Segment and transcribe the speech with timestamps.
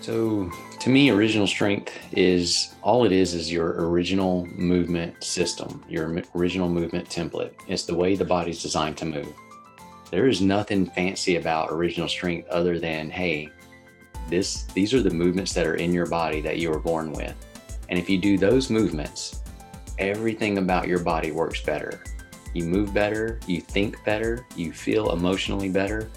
[0.00, 6.22] So, to me, original strength is all it is is your original movement system, your
[6.34, 7.52] original movement template.
[7.68, 9.34] It's the way the body's designed to move.
[10.10, 13.50] There is nothing fancy about original strength other than, hey,
[14.28, 17.34] this these are the movements that are in your body that you were born with.
[17.90, 19.42] And if you do those movements,
[19.98, 22.02] everything about your body works better.
[22.54, 26.08] You move better, you think better, you feel emotionally better.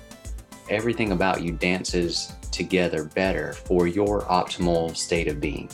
[0.69, 5.69] Everything about you dances together better for your optimal state of being.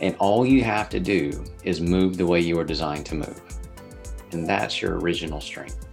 [0.00, 3.40] And all you have to do is move the way you were designed to move.
[4.32, 5.86] And that's your original strength.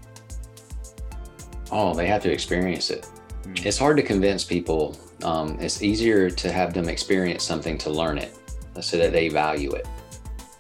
[1.72, 3.08] Oh, they have to experience it.
[3.44, 3.66] Mm.
[3.66, 4.98] It's hard to convince people.
[5.24, 8.36] Um, it's easier to have them experience something to learn it
[8.80, 9.88] so that they value it.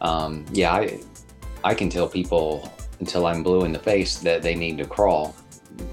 [0.02, 1.00] Um, yeah, I,
[1.64, 5.36] I can tell people until I'm blue in the face that they need to crawl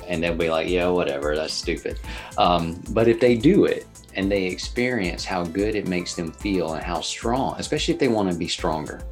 [0.07, 1.99] and they'll be like, yeah, whatever, that's stupid.
[2.39, 6.75] Um, but if they do it and they experience how good it makes them feel
[6.75, 9.03] and how strong, especially if they want to be stronger.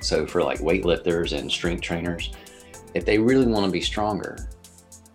[0.00, 2.32] So for like weightlifters and strength trainers,
[2.94, 4.48] if they really want to be stronger,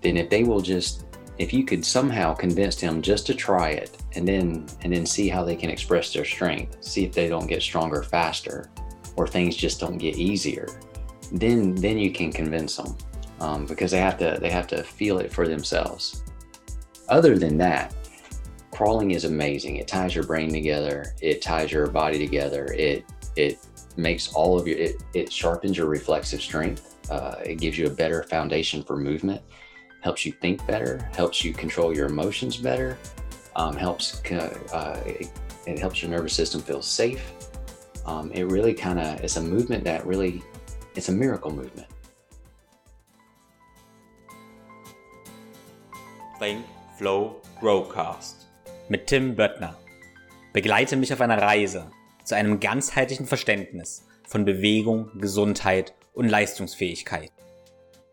[0.01, 1.03] then if they will just
[1.37, 5.29] if you could somehow convince them just to try it and then and then see
[5.29, 8.69] how they can express their strength, see if they don't get stronger faster
[9.15, 10.67] or things just don't get easier,
[11.31, 12.95] then then you can convince them
[13.39, 16.23] um, because they have to they have to feel it for themselves.
[17.09, 17.93] Other than that,
[18.71, 19.77] crawling is amazing.
[19.77, 21.13] It ties your brain together.
[21.21, 22.65] It ties your body together.
[22.73, 23.59] It it
[23.95, 26.95] makes all of your it, it sharpens your reflexive strength.
[27.09, 29.41] Uh, it gives you a better foundation for movement.
[30.01, 31.09] Helps you think better.
[31.13, 32.97] Helps you control your emotions better.
[33.55, 35.31] Um, helps uh, it,
[35.65, 37.33] it, helps your nervous system feel safe.
[38.05, 40.43] Um, it really kind of it's a movement that really
[40.95, 41.87] it's a miracle movement.
[46.39, 46.63] Think,
[46.97, 48.47] Flow, Growcast
[48.89, 49.75] mit Tim Böttner.
[50.53, 51.89] Begleite mich auf einer Reise
[52.23, 57.31] zu einem ganzheitlichen Verständnis von Bewegung, Gesundheit und Leistungsfähigkeit.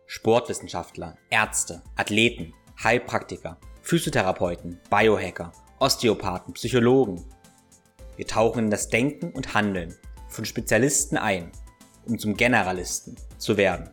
[0.07, 2.53] Sportwissenschaftler, Ärzte, Athleten,
[2.83, 7.25] Heilpraktiker, Physiotherapeuten, Biohacker, Osteopathen, Psychologen.
[8.15, 9.93] Wir tauchen in das Denken und Handeln
[10.29, 11.51] von Spezialisten ein,
[12.05, 13.89] um zum Generalisten zu werden.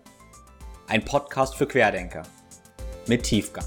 [0.86, 2.22] Ein Podcast für Querdenker
[3.06, 3.66] mit Tiefgang.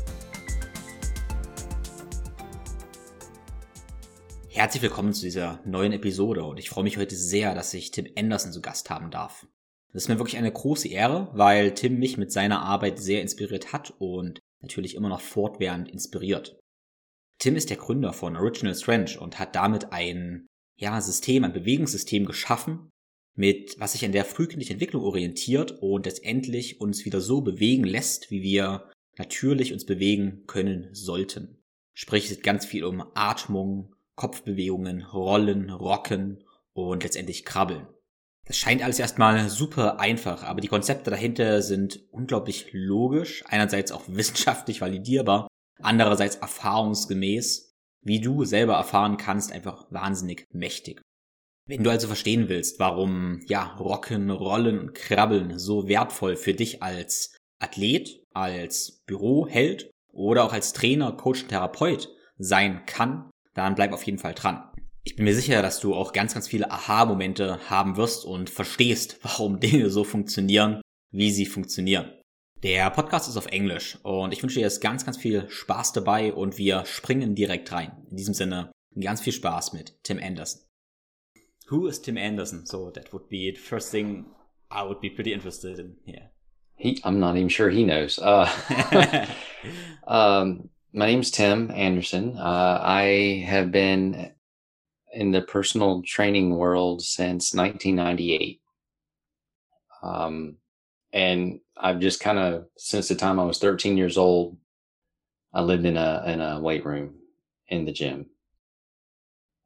[4.55, 8.07] Herzlich willkommen zu dieser neuen Episode und ich freue mich heute sehr, dass ich Tim
[8.15, 9.45] Anderson zu Gast haben darf.
[9.91, 13.73] Das ist mir wirklich eine große Ehre, weil Tim mich mit seiner Arbeit sehr inspiriert
[13.73, 16.57] hat und natürlich immer noch fortwährend inspiriert.
[17.37, 20.47] Tim ist der Gründer von Original Strength und hat damit ein
[20.79, 22.89] ja, System, ein Bewegungssystem geschaffen,
[23.35, 28.31] mit was sich an der frühkindlichen Entwicklung orientiert und letztendlich uns wieder so bewegen lässt,
[28.31, 31.61] wie wir natürlich uns bewegen können sollten.
[31.93, 36.43] Sprich, es geht ganz viel um Atmung, Kopfbewegungen, Rollen, Rocken
[36.73, 37.87] und letztendlich Krabbeln.
[38.47, 44.03] Das scheint alles erstmal super einfach, aber die Konzepte dahinter sind unglaublich logisch, einerseits auch
[44.07, 45.47] wissenschaftlich validierbar,
[45.81, 51.01] andererseits erfahrungsgemäß, wie du selber erfahren kannst, einfach wahnsinnig mächtig.
[51.67, 56.83] Wenn du also verstehen willst, warum ja Rocken, Rollen und Krabbeln so wertvoll für dich
[56.83, 63.91] als Athlet, als Büroheld oder auch als Trainer, Coach und Therapeut sein kann, dann bleib
[63.91, 64.63] auf jeden Fall dran.
[65.03, 69.19] Ich bin mir sicher, dass du auch ganz, ganz viele Aha-Momente haben wirst und verstehst,
[69.23, 72.11] warum Dinge so funktionieren, wie sie funktionieren.
[72.63, 76.33] Der Podcast ist auf Englisch und ich wünsche dir jetzt ganz, ganz viel Spaß dabei
[76.33, 77.91] und wir springen direkt rein.
[78.09, 80.61] In diesem Sinne, ganz viel Spaß mit Tim Anderson.
[81.69, 82.65] Who is Tim Anderson?
[82.65, 84.25] So that would be the first thing
[84.71, 86.31] I would be pretty interested in here.
[86.75, 88.19] He, I'm not even sure he knows.
[88.19, 88.49] Uh,
[90.07, 92.37] um, my name's Tim Anderson.
[92.37, 94.31] Uh, I have been
[95.11, 98.61] in the personal training world since 1998.
[100.01, 100.55] Um,
[101.11, 104.55] and I've just kind of, since the time I was 13 years old,
[105.53, 107.15] I lived in a, in a weight room
[107.67, 108.27] in the gym.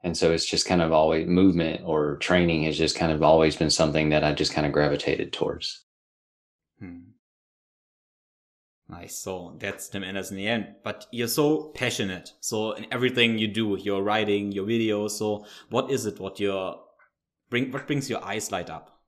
[0.04, 3.56] And so it's just kind of always movement or training has just kind of always
[3.56, 5.84] been something that I just kind of gravitated towards.
[6.80, 7.09] Hmm.
[8.90, 9.18] Nice.
[9.18, 10.76] So that's the Anderson in the end.
[10.84, 12.34] But you're so passionate.
[12.40, 15.12] So in everything you do, your writing, your videos.
[15.12, 16.20] So what is it?
[16.20, 16.80] What your
[17.52, 17.72] bring?
[17.72, 19.00] What brings your eyes light up?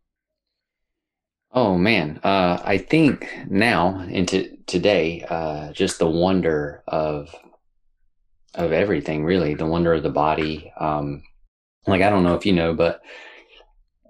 [1.54, 7.36] Oh man, uh, I think now into today, uh, just the wonder of
[8.54, 9.26] of everything.
[9.26, 10.72] Really, the wonder of the body.
[10.80, 11.24] Um,
[11.88, 13.02] like I don't know if you know, but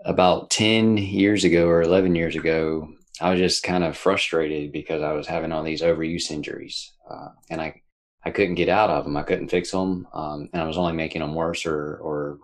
[0.03, 2.89] about ten years ago or eleven years ago,
[3.19, 7.29] I was just kind of frustrated because I was having all these overuse injuries, uh,
[7.49, 7.81] and I
[8.23, 9.17] I couldn't get out of them.
[9.17, 12.39] I couldn't fix them, um, and I was only making them worse, or or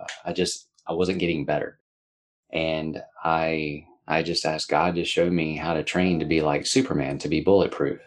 [0.00, 1.78] uh, I just I wasn't getting better.
[2.52, 6.66] And I I just asked God to show me how to train to be like
[6.66, 8.00] Superman, to be bulletproof.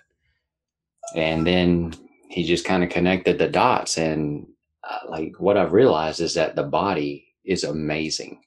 [1.16, 1.94] And then
[2.30, 4.48] He just kind of connected the dots, and
[4.84, 8.42] uh, like what I've realized is that the body is amazing.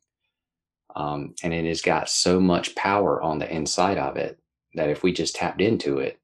[0.99, 4.41] Um, and it has got so much power on the inside of it
[4.75, 6.19] that if we just tapped into it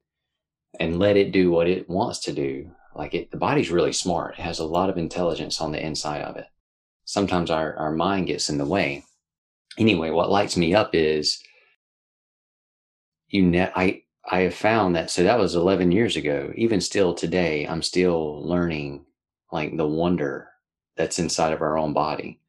[0.81, 4.37] and let it do what it wants to do, like it, the body's really smart.
[4.37, 6.47] It has a lot of intelligence on the inside of it.
[7.05, 9.05] Sometimes our, our mind gets in the way.
[9.77, 11.41] Anyway, what lights me up is
[13.29, 16.51] you ne- I I have found that so that was 11 years ago.
[16.55, 19.05] Even still today, I'm still learning
[19.53, 20.49] like the wonder
[20.97, 22.41] that's inside of our own body.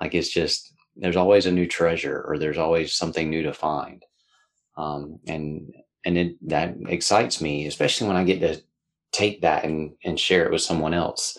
[0.00, 4.04] Like it's just there's always a new treasure or there's always something new to find.
[4.76, 5.72] Um, and
[6.04, 8.60] and it, that excites me, especially when I get to
[9.12, 11.38] take that and and share it with someone else.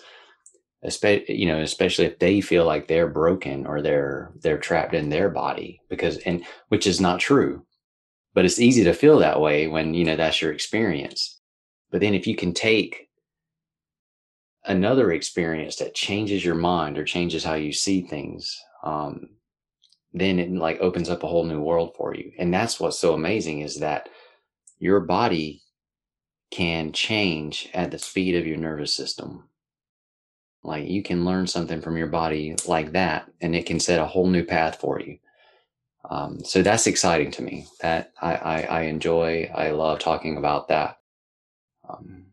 [0.82, 5.10] Especially, you know, especially if they feel like they're broken or they're they're trapped in
[5.10, 7.66] their body because and which is not true,
[8.34, 11.40] but it's easy to feel that way when you know that's your experience.
[11.92, 13.10] But then if you can take
[14.66, 19.30] another experience that changes your mind or changes how you see things, um,
[20.14, 22.32] then it like opens up a whole new world for you.
[22.38, 24.10] And that's what's so amazing is that
[24.80, 25.62] your body
[26.52, 29.50] can change at the speed of your nervous system.
[30.64, 34.06] Like you can learn something from your body like that, and it can set a
[34.06, 35.20] whole new path for you.
[36.10, 37.68] Um, so that's exciting to me.
[37.82, 39.50] That I, I, I enjoy.
[39.54, 40.98] I love talking about that.
[41.88, 42.26] Um,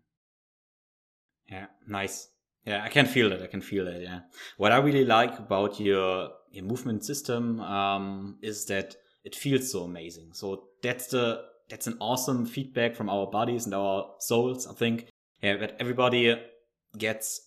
[1.49, 2.29] yeah, nice.
[2.65, 3.43] Yeah, I can feel that.
[3.43, 4.01] I can feel that.
[4.01, 4.21] Yeah.
[4.57, 9.83] What I really like about your your movement system um, is that it feels so
[9.85, 10.31] amazing.
[10.33, 14.67] So that's the that's an awesome feedback from our bodies and our souls.
[14.67, 15.09] I think
[15.43, 16.41] yeah, that everybody
[16.97, 17.41] gets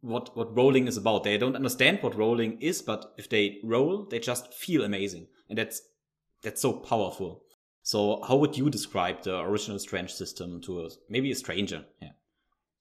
[0.00, 1.24] what what rolling is about.
[1.24, 5.58] They don't understand what rolling is, but if they roll, they just feel amazing, and
[5.58, 5.82] that's
[6.42, 7.42] that's so powerful.
[7.82, 11.84] So, how would you describe the original strength system to a, maybe a stranger?
[12.02, 12.10] Yeah.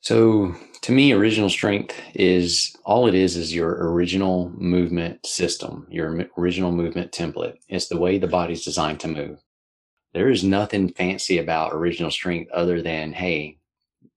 [0.06, 6.30] So to me, original strength is all it is is your original movement system, your
[6.38, 7.58] original movement template.
[7.70, 9.40] It's the way the body's designed to move.
[10.14, 13.58] There is nothing fancy about original strength other than, hey,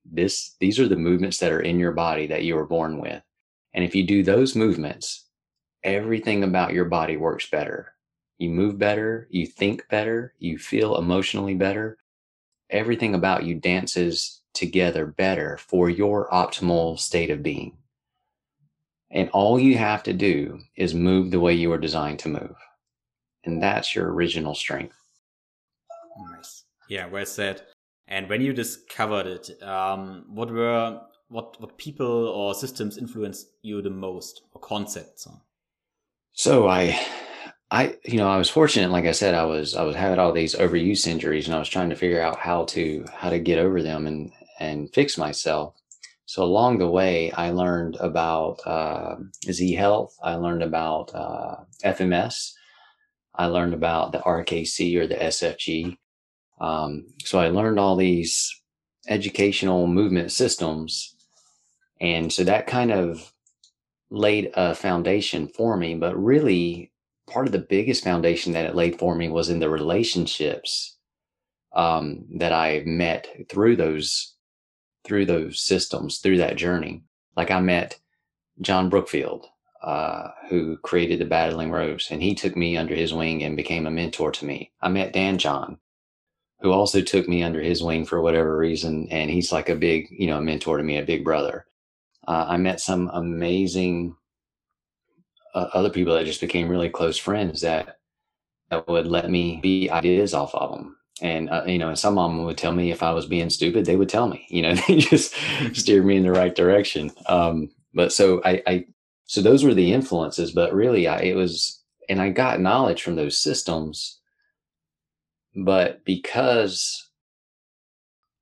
[0.04, 3.22] this these are the movements that are in your body that you were born with.
[3.72, 5.26] And if you do those movements,
[5.82, 7.94] everything about your body works better.
[8.36, 11.96] You move better, you think better, you feel emotionally better.
[12.68, 17.76] Everything about you dances together better for your optimal state of being.
[19.10, 22.56] And all you have to do is move the way you were designed to move.
[23.44, 24.96] And that's your original strength.
[26.32, 26.64] Nice.
[26.88, 27.62] Yeah, well said.
[28.08, 33.80] And when you discovered it, um, what were what what people or systems influenced you
[33.82, 35.28] the most or concepts?
[36.32, 36.98] So I
[37.70, 40.32] I you know I was fortunate like I said I was I was having all
[40.32, 43.58] these overuse injuries and I was trying to figure out how to how to get
[43.58, 45.74] over them and and fix myself.
[46.26, 49.16] So along the way, I learned about uh,
[49.50, 50.14] Z Health.
[50.22, 52.52] I learned about uh, FMS.
[53.34, 55.96] I learned about the RKC or the SFG.
[56.60, 58.54] Um, so I learned all these
[59.08, 61.14] educational movement systems,
[62.00, 63.32] and so that kind of
[64.10, 65.94] laid a foundation for me.
[65.94, 66.92] But really,
[67.26, 70.96] part of the biggest foundation that it laid for me was in the relationships
[71.74, 74.34] um, that I met through those
[75.04, 77.02] through those systems, through that journey.
[77.36, 77.98] Like I met
[78.60, 79.46] John Brookfield,
[79.82, 83.86] uh, who created the Battling Ropes, and he took me under his wing and became
[83.86, 84.72] a mentor to me.
[84.82, 85.78] I met Dan John,
[86.60, 90.08] who also took me under his wing for whatever reason, and he's like a big,
[90.10, 91.66] you know, mentor to me, a big brother.
[92.26, 94.16] Uh, I met some amazing
[95.54, 97.98] uh, other people that just became really close friends that
[98.70, 102.14] that would let me be ideas off of them and uh, you know and some
[102.14, 104.74] mom would tell me if i was being stupid they would tell me you know
[104.88, 105.34] they just
[105.74, 108.86] steered me in the right direction um, but so I, I
[109.26, 113.16] so those were the influences but really i it was and i got knowledge from
[113.16, 114.20] those systems
[115.64, 117.10] but because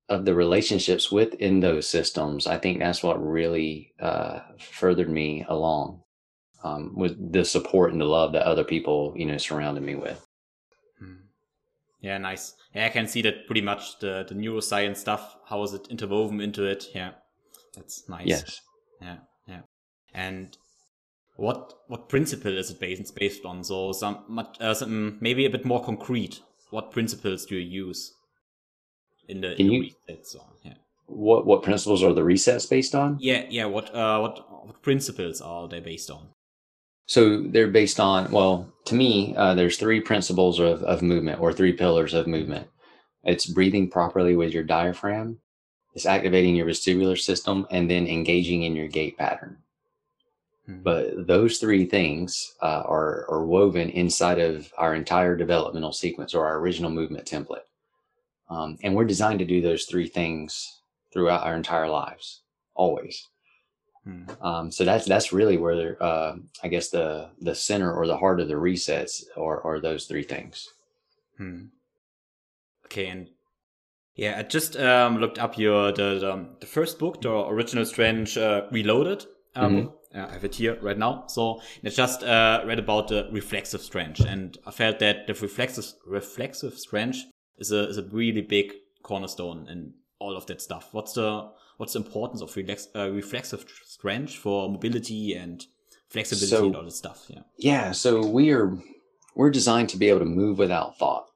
[0.08, 6.00] of the relationships within those systems i think that's what really uh, furthered me along
[6.64, 10.25] um, with the support and the love that other people you know surrounded me with.
[12.06, 15.36] Yeah nice yeah, I can see that pretty much the, the neuroscience stuff.
[15.46, 16.84] How is it interwoven into it?
[16.94, 17.12] Yeah,
[17.74, 18.26] that's nice.
[18.26, 18.60] Yes.
[19.00, 19.16] Yeah,
[19.48, 19.60] yeah.
[20.12, 20.54] And
[21.36, 23.64] what what principle is it based based on?
[23.64, 26.40] So some, uh, some maybe a bit more concrete.
[26.70, 28.12] What principles do you use
[29.26, 30.24] in the, in you, research?
[30.24, 30.74] So, yeah.
[31.06, 33.16] what what principles are the resets based on?
[33.20, 33.64] Yeah, yeah.
[33.64, 36.28] What uh, what, what principles are they based on?
[37.06, 41.52] So they're based on well, to me, uh, there's three principles of of movement or
[41.52, 42.68] three pillars of movement.
[43.24, 45.40] It's breathing properly with your diaphragm,
[45.94, 49.56] it's activating your vestibular system, and then engaging in your gait pattern.
[50.68, 50.82] Mm-hmm.
[50.82, 56.44] But those three things uh, are are woven inside of our entire developmental sequence or
[56.44, 57.66] our original movement template,
[58.50, 60.80] um, and we're designed to do those three things
[61.12, 62.42] throughout our entire lives,
[62.74, 63.28] always.
[64.06, 64.22] Hmm.
[64.40, 68.38] Um, so that's that's really where uh, I guess the the center or the heart
[68.38, 70.68] of the resets are, are those three things.
[71.38, 71.66] Hmm.
[72.84, 73.30] Okay, and
[74.14, 77.84] yeah, I just um, looked up your the, the, um, the first book, the original
[77.84, 79.26] Strength uh, Reloaded.
[79.56, 80.20] Um, mm-hmm.
[80.20, 81.24] I have it here right now.
[81.26, 85.92] So I just uh, read about the reflexive strength, and I felt that the reflexive
[86.06, 87.24] reflexive strength
[87.58, 88.72] is a is a really big
[89.02, 90.90] cornerstone in all of that stuff.
[90.92, 93.66] What's the what's the importance of relax, uh, reflexive
[94.06, 95.66] strength for mobility and
[96.08, 97.26] flexibility so, and all this stuff?
[97.28, 97.40] Yeah.
[97.58, 97.92] Yeah.
[97.92, 98.76] So we are
[99.34, 101.26] we're designed to be able to move without thought,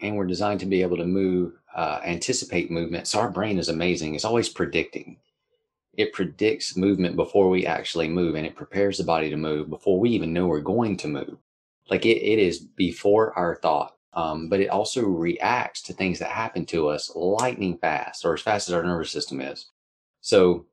[0.00, 3.06] and we're designed to be able to move, uh, anticipate movement.
[3.06, 4.14] So our brain is amazing.
[4.14, 5.18] It's always predicting.
[5.92, 9.98] It predicts movement before we actually move, and it prepares the body to move before
[9.98, 11.36] we even know we're going to move.
[11.90, 16.30] Like it, it is before our thought um, but it also reacts to things that
[16.30, 19.66] happen to us lightning fast or as fast as our nervous system is.
[20.22, 20.64] So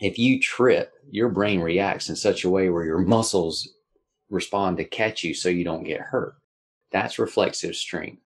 [0.00, 3.68] if you trip, your brain reacts in such a way where your muscles
[4.30, 6.34] respond to catch you so you don't get hurt.
[6.90, 8.22] That's reflexive strength.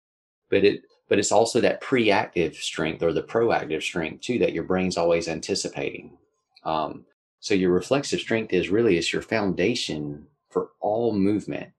[0.50, 4.64] But it but it's also that pre-active strength or the proactive strength too that your
[4.64, 6.18] brain's always anticipating.
[6.64, 7.06] Um,
[7.40, 11.72] so your reflexive strength is really is your foundation for all movement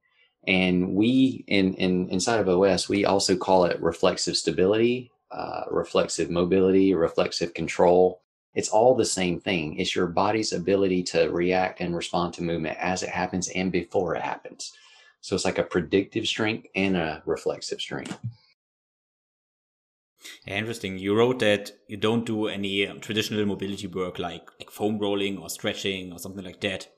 [0.46, 6.30] and we in, in inside of OS, we also call it reflexive stability, uh, reflexive
[6.30, 8.22] mobility, reflexive control.
[8.56, 9.78] It's all the same thing.
[9.78, 14.16] It's your body's ability to react and respond to movement as it happens and before
[14.16, 14.72] it happens.
[15.20, 18.18] So it's like a predictive strength and a reflexive strength.
[20.46, 20.98] Interesting.
[20.98, 25.36] You wrote that you don't do any um, traditional mobility work like, like foam rolling
[25.38, 26.88] or stretching or something like that.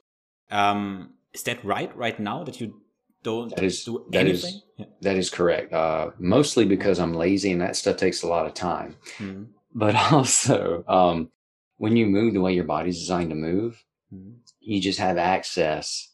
[0.50, 2.80] Um, is that right right now that you
[3.22, 4.54] don't that is, do that anything?
[4.54, 4.86] Is, yeah.
[5.02, 5.72] that is correct.
[5.72, 8.96] Uh, mostly because I'm lazy and that stuff takes a lot of time.
[9.18, 9.44] Mm-hmm.
[9.74, 11.30] But also, um,
[11.78, 14.32] when you move the way your body's designed to move, mm-hmm.
[14.60, 16.08] you just have access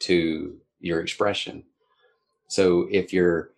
[0.00, 1.64] to your expression.
[2.48, 3.50] So if you're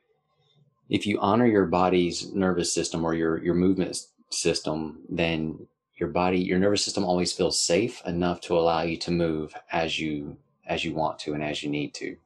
[0.89, 3.99] if you honor your body's nervous system or your your movement
[4.31, 5.67] system, then
[5.97, 9.99] your body your nervous system always feels safe enough to allow you to move as
[9.99, 12.17] you as you want to and as you need to.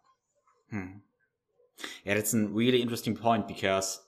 [0.70, 0.98] Hmm.
[2.04, 4.00] Yeah, that's a really interesting point because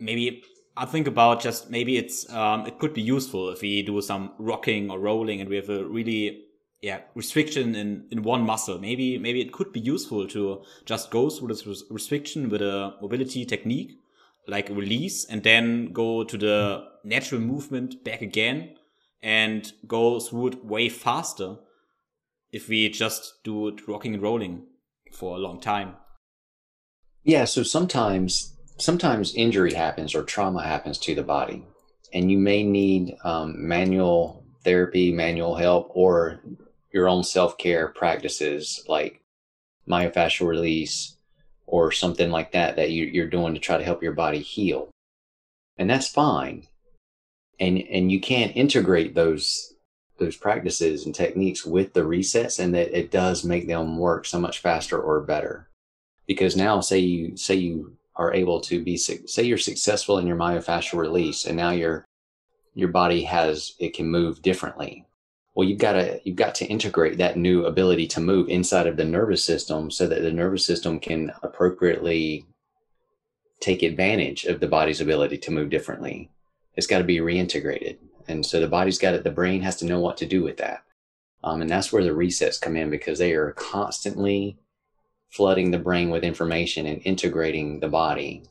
[0.00, 0.42] maybe
[0.78, 4.32] I think about just maybe it's um, it could be useful if we do some
[4.38, 6.44] rocking or rolling and we have a really
[6.80, 8.78] yeah restriction in in one muscle.
[8.78, 13.44] Maybe maybe it could be useful to just go through this restriction with a mobility
[13.44, 13.98] technique
[14.46, 18.76] like release and then go to the natural movement back again
[19.22, 21.56] and go through it way faster
[22.52, 24.62] if we just do it rocking and rolling
[25.12, 25.96] for a long time.
[27.24, 31.64] Yeah, so sometimes sometimes injury happens or trauma happens to the body,
[32.12, 36.40] and you may need um, manual therapy, manual help, or
[36.92, 39.20] your own self care practices like
[39.88, 41.16] myofascial release
[41.66, 44.90] or something like that that you, you're doing to try to help your body heal,
[45.76, 46.66] and that's fine.
[47.60, 49.74] And and you can integrate those
[50.18, 54.40] those practices and techniques with the resets and that it does make them work so
[54.40, 55.68] much faster or better
[56.26, 60.36] because now say you say you are able to be say you're successful in your
[60.36, 62.04] myofascial release and now your
[62.74, 65.06] your body has it can move differently.
[65.54, 68.96] Well you've got to you've got to integrate that new ability to move inside of
[68.96, 72.44] the nervous system so that the nervous system can appropriately
[73.60, 76.30] take advantage of the body's ability to move differently.
[76.76, 77.98] It's got to be reintegrated.
[78.28, 80.58] And so the body's got it, the brain has to know what to do with
[80.58, 80.84] that.
[81.42, 84.58] Um, and that's where the resets come in because they are constantly
[85.30, 88.44] flooding the brain with information and integrating the body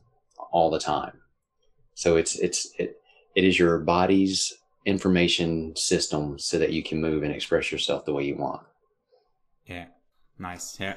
[0.51, 1.19] all the time.
[1.95, 3.01] So it's, it's, it,
[3.35, 4.53] it is your body's
[4.85, 8.61] information system so that you can move and express yourself the way you want.
[9.65, 9.85] Yeah.
[10.39, 10.79] Nice.
[10.79, 10.95] Yeah.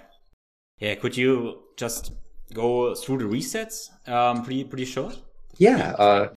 [0.78, 0.94] Yeah.
[0.94, 2.12] Could you just
[2.52, 5.18] go through the resets um, pretty, pretty short?
[5.58, 5.92] Yeah.
[5.98, 6.28] Uh,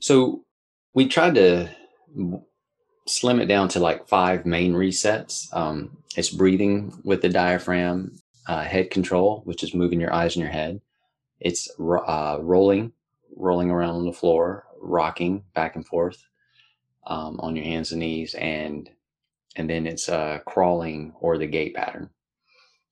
[0.00, 0.42] so
[0.94, 1.70] we tried to
[3.06, 5.46] slim it down to like five main resets.
[5.54, 8.18] Um, it's breathing with the diaphragm,
[8.50, 10.80] uh, head control, which is moving your eyes and your head.
[11.38, 12.92] It's uh, rolling,
[13.36, 16.24] rolling around on the floor, rocking back and forth
[17.06, 18.90] um, on your hands and knees, and
[19.54, 22.10] and then it's uh, crawling or the gait pattern.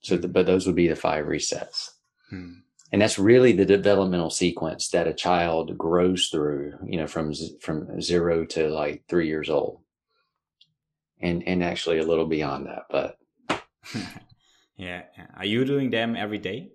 [0.00, 1.90] So, the, but those would be the five resets.
[2.30, 2.60] Hmm.
[2.92, 8.00] And that's really the developmental sequence that a child grows through, you know, from from
[8.00, 9.80] zero to like three years old,
[11.20, 12.84] and and actually a little beyond that.
[12.88, 13.18] But
[14.78, 15.02] yeah,
[15.36, 16.70] are you doing them every day?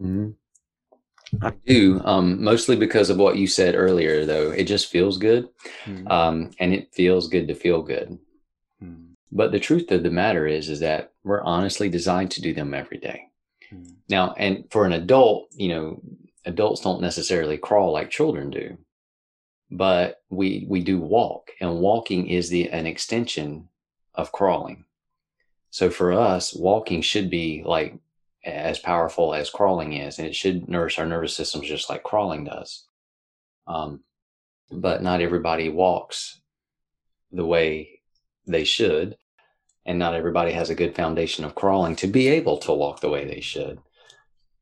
[0.00, 0.30] Mm-hmm.
[1.42, 4.24] I do, um, mostly because of what you said earlier.
[4.24, 5.48] Though it just feels good,
[5.84, 6.10] mm.
[6.10, 8.18] um, and it feels good to feel good.
[8.82, 9.14] Mm.
[9.32, 12.72] But the truth of the matter is, is that we're honestly designed to do them
[12.72, 13.24] every day.
[13.72, 13.96] Mm.
[14.08, 16.02] Now, and for an adult, you know,
[16.44, 18.78] adults don't necessarily crawl like children do,
[19.70, 23.68] but we we do walk, and walking is the an extension
[24.14, 24.84] of crawling.
[25.70, 27.98] So for us, walking should be like
[28.44, 32.44] as powerful as crawling is, and it should nourish our nervous systems just like crawling
[32.44, 32.84] does.
[33.66, 34.00] Um,
[34.70, 36.40] but not everybody walks
[37.32, 38.00] the way
[38.46, 39.16] they should,
[39.84, 43.10] and not everybody has a good foundation of crawling to be able to walk the
[43.10, 43.80] way they should.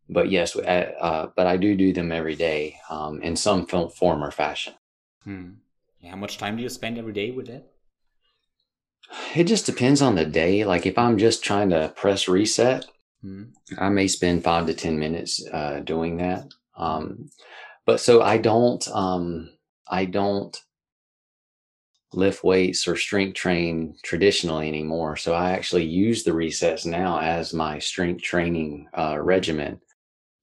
[0.09, 4.31] But yes, uh, but I do do them every day um, in some form or
[4.31, 4.75] fashion.
[5.25, 5.51] Hmm.
[6.09, 7.73] How much time do you spend every day with that?
[9.35, 10.65] It just depends on the day.
[10.65, 12.87] Like if I'm just trying to press reset,
[13.27, 13.75] Mm-hmm.
[13.79, 16.49] I may spend five to 10 minutes uh, doing that.
[16.77, 17.31] Um,
[17.85, 19.51] but so I don't, um,
[19.89, 20.57] I don't
[22.13, 25.17] lift weights or strength train traditionally anymore.
[25.17, 29.81] So I actually use the resets now as my strength training uh, regimen.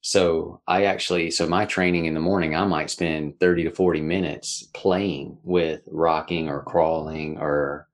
[0.01, 4.01] So I actually, so my training in the morning, I might spend 30 to 40
[4.01, 7.87] minutes playing with rocking or crawling or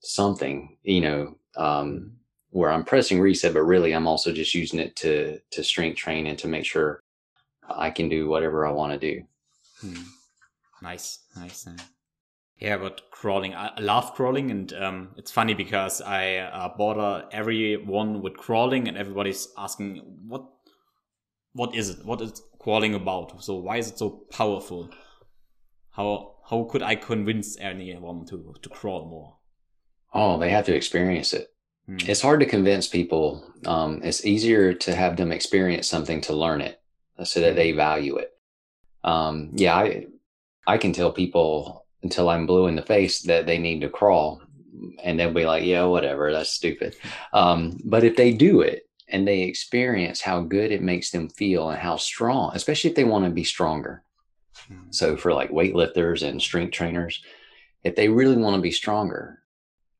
[0.00, 2.12] something, you know, um,
[2.50, 6.26] where I'm pressing reset, but really I'm also just using it to to strength train
[6.26, 7.02] and to make sure
[7.68, 9.22] I can do whatever I want to do.
[9.80, 10.02] Hmm.
[10.82, 11.66] Nice, nice.
[12.58, 18.22] Yeah, but crawling, I love crawling, and um, it's funny because I uh, bother everyone
[18.22, 20.46] with crawling, and everybody's asking what
[21.52, 22.04] what is it?
[22.04, 23.42] What is crawling about?
[23.42, 24.90] So why is it so powerful?
[25.90, 29.35] How how could I convince anyone to to crawl more?
[30.12, 31.52] Oh, they have to experience it.
[31.86, 31.98] Hmm.
[32.00, 33.44] It's hard to convince people.
[33.64, 36.80] Um, it's easier to have them experience something to learn it
[37.18, 37.76] uh, so that they hmm.
[37.76, 38.32] value it.
[39.04, 40.06] Um, yeah, I,
[40.66, 44.42] I can tell people until I'm blue in the face that they need to crawl
[45.02, 46.96] and they'll be like, yeah, whatever, that's stupid.
[47.32, 51.70] Um, but if they do it and they experience how good it makes them feel
[51.70, 54.02] and how strong, especially if they want to be stronger.
[54.68, 54.90] Hmm.
[54.90, 57.22] So for like weightlifters and strength trainers,
[57.84, 59.42] if they really want to be stronger,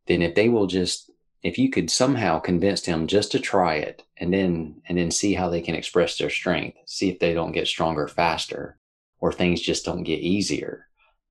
[0.07, 1.11] then if they will just
[1.42, 5.35] if you could somehow convince them just to try it and then and then see
[5.35, 8.79] how they can express their strength see if they don't get stronger faster
[9.21, 10.87] or things just don't get easier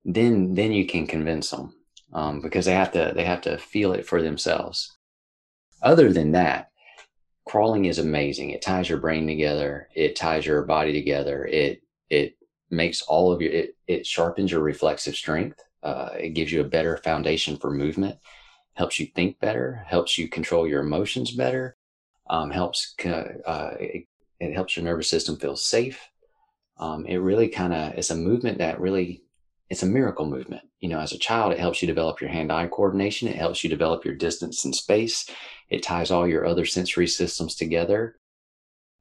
[0.06, 1.74] then then you can convince them
[2.14, 4.98] um, because they have to they have to feel it for themselves.
[5.82, 6.72] Other than that
[7.46, 8.52] crawling is amazing.
[8.52, 9.90] It ties your brain together.
[9.94, 11.46] It ties your body together.
[11.46, 12.38] It it
[12.70, 15.60] makes all of your it, it sharpens your reflexive strength.
[15.84, 18.18] Uh, it gives you a better foundation for movement
[18.76, 21.76] helps you think better, helps you control your emotions better,
[22.30, 24.08] um, helps uh, it,
[24.40, 26.10] it, helps your nervous system feel safe.
[26.78, 29.24] Um, it really kind of it's a movement that really
[29.70, 30.64] it's a miracle movement.
[30.80, 33.28] You know, as a child, it helps you develop your hand-eye coordination.
[33.28, 35.30] It helps you develop your distance and space.
[35.70, 38.18] It ties all your other sensory systems together.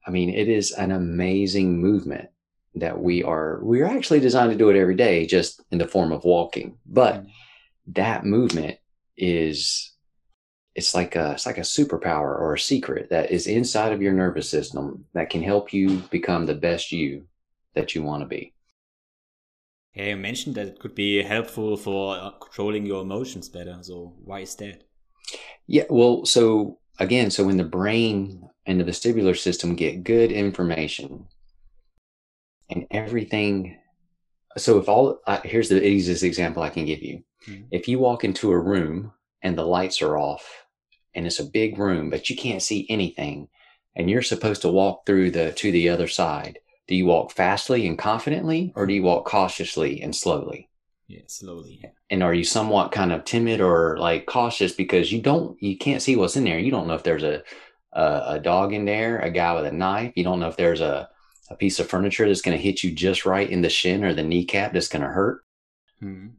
[0.07, 2.29] I mean, it is an amazing movement
[2.75, 5.87] that we are we are actually designed to do it every day, just in the
[5.87, 6.77] form of walking.
[6.85, 7.29] But mm.
[7.87, 8.77] that movement
[9.17, 9.93] is
[10.75, 14.13] it's like a it's like a superpower or a secret that is inside of your
[14.13, 17.25] nervous system that can help you become the best you
[17.73, 18.53] that you want to be.
[19.93, 23.77] Yeah, you mentioned that it could be helpful for uh, controlling your emotions better.
[23.81, 24.83] So why is that?
[25.67, 31.27] Yeah, well, so again, so when the brain and the vestibular system get good information
[32.69, 33.77] and everything
[34.57, 37.63] so if all uh, here's the easiest example i can give you mm-hmm.
[37.71, 40.65] if you walk into a room and the lights are off
[41.13, 43.47] and it's a big room but you can't see anything
[43.95, 47.87] and you're supposed to walk through the to the other side do you walk fastly
[47.87, 50.69] and confidently or do you walk cautiously and slowly
[51.07, 51.89] yeah slowly yeah.
[52.09, 56.01] and are you somewhat kind of timid or like cautious because you don't you can't
[56.01, 57.43] see what's in there you don't know if there's a
[57.93, 60.81] a, a dog in there a guy with a knife you don't know if there's
[60.81, 61.09] a
[61.49, 64.13] a piece of furniture that's going to hit you just right in the shin or
[64.13, 65.43] the kneecap that's going to hurt.
[66.01, 66.29] Mm-hmm.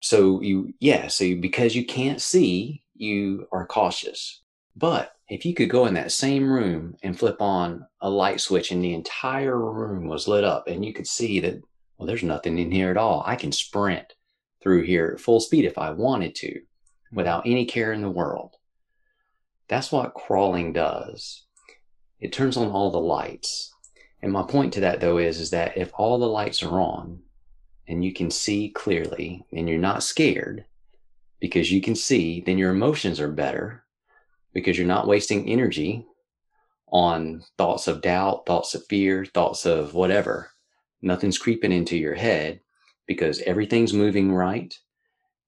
[0.00, 4.42] So you, yeah, so you, because you can't see, you are cautious.
[4.76, 8.72] But if you could go in that same room and flip on a light switch
[8.72, 11.60] and the entire room was lit up and you could see that
[11.98, 13.22] Well, there's nothing in here at all.
[13.26, 14.14] I can sprint
[14.62, 16.60] through here at full speed if I wanted to
[17.12, 18.56] without any care in the world.
[19.68, 21.44] That's what crawling does.
[22.18, 23.72] It turns on all the lights.
[24.22, 27.20] And my point to that though is, is that if all the lights are on
[27.88, 30.64] and you can see clearly and you're not scared
[31.40, 33.84] because you can see, then your emotions are better
[34.52, 36.06] because you're not wasting energy
[36.92, 40.50] on thoughts of doubt, thoughts of fear, thoughts of whatever.
[41.02, 42.60] Nothing's creeping into your head
[43.06, 44.76] because everything's moving right.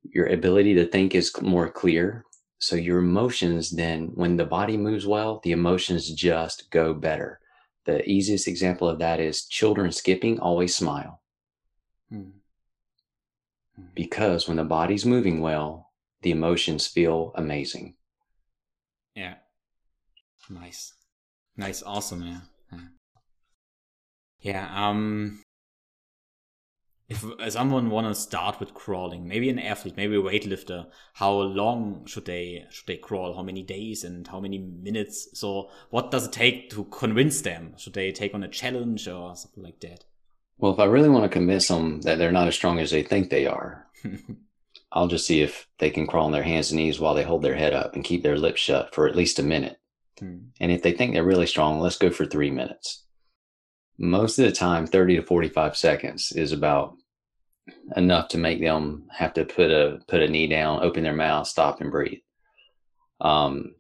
[0.03, 2.25] Your ability to think is more clear.
[2.59, 7.41] So your emotions then, when the body moves well, the emotions just go better.
[7.85, 11.21] The easiest example of that is children skipping always smile.
[12.11, 12.31] Hmm.
[13.77, 13.87] Hmm.
[13.95, 15.91] Because when the body's moving well,
[16.23, 17.97] the emotions feel amazing.
[19.15, 19.35] Yeah.
[20.49, 20.95] Nice.
[21.57, 21.83] Nice.
[21.83, 22.23] Awesome.
[22.23, 22.41] Yeah.
[22.73, 22.79] Yeah.
[24.41, 25.43] yeah um,
[27.13, 32.07] if someone want to start with crawling, maybe an athlete, maybe a weightlifter, how long
[32.07, 33.35] should they should they crawl?
[33.35, 35.29] How many days and how many minutes?
[35.35, 37.75] So, what does it take to convince them?
[37.77, 40.05] Should they take on a challenge or something like that?
[40.59, 43.03] Well, if I really want to convince them that they're not as strong as they
[43.03, 43.87] think they are,
[44.93, 47.43] I'll just see if they can crawl on their hands and knees while they hold
[47.43, 49.79] their head up and keep their lips shut for at least a minute.
[50.19, 50.39] Hmm.
[50.61, 53.05] And if they think they're really strong, let's go for three minutes.
[53.99, 56.97] Most of the time, 30 to 45 seconds is about
[57.97, 61.47] enough to make them have to put a put a knee down, open their mouth,
[61.47, 62.21] stop and breathe.
[63.21, 63.75] Um,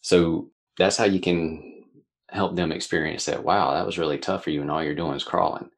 [0.00, 1.84] so that's how you can
[2.28, 3.44] help them experience that.
[3.44, 5.70] Wow, that was really tough for you, and all you're doing is crawling.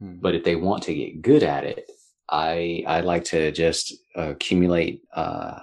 [0.00, 0.16] Hmm.
[0.20, 1.90] But if they want to get good at it,
[2.28, 5.58] I I like to just accumulate uh,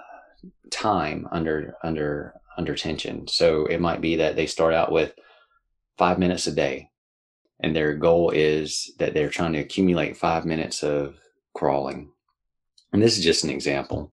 [0.70, 3.26] time under under under tension.
[3.28, 5.12] So it might be that they start out with
[5.98, 6.90] five minutes a day,
[7.64, 11.18] and their goal is that they're trying to accumulate five minutes of
[11.54, 12.10] crawling.
[12.92, 14.12] And this is just an example.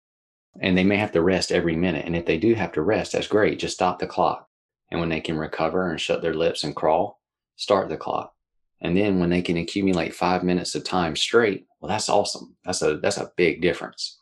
[0.61, 2.05] And they may have to rest every minute.
[2.05, 3.59] And if they do have to rest, that's great.
[3.59, 4.47] Just stop the clock.
[4.91, 7.23] And when they can recover and shut their lips and crawl,
[7.57, 8.35] start the clock.
[8.83, 12.55] And then when they can accumulate five minutes of time straight, well, that's awesome.
[12.67, 14.19] That's a that's a big difference.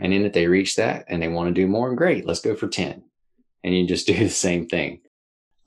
[0.00, 2.56] And then if they reach that and they want to do more, great, let's go
[2.56, 3.04] for 10.
[3.62, 5.02] And you just do the same thing.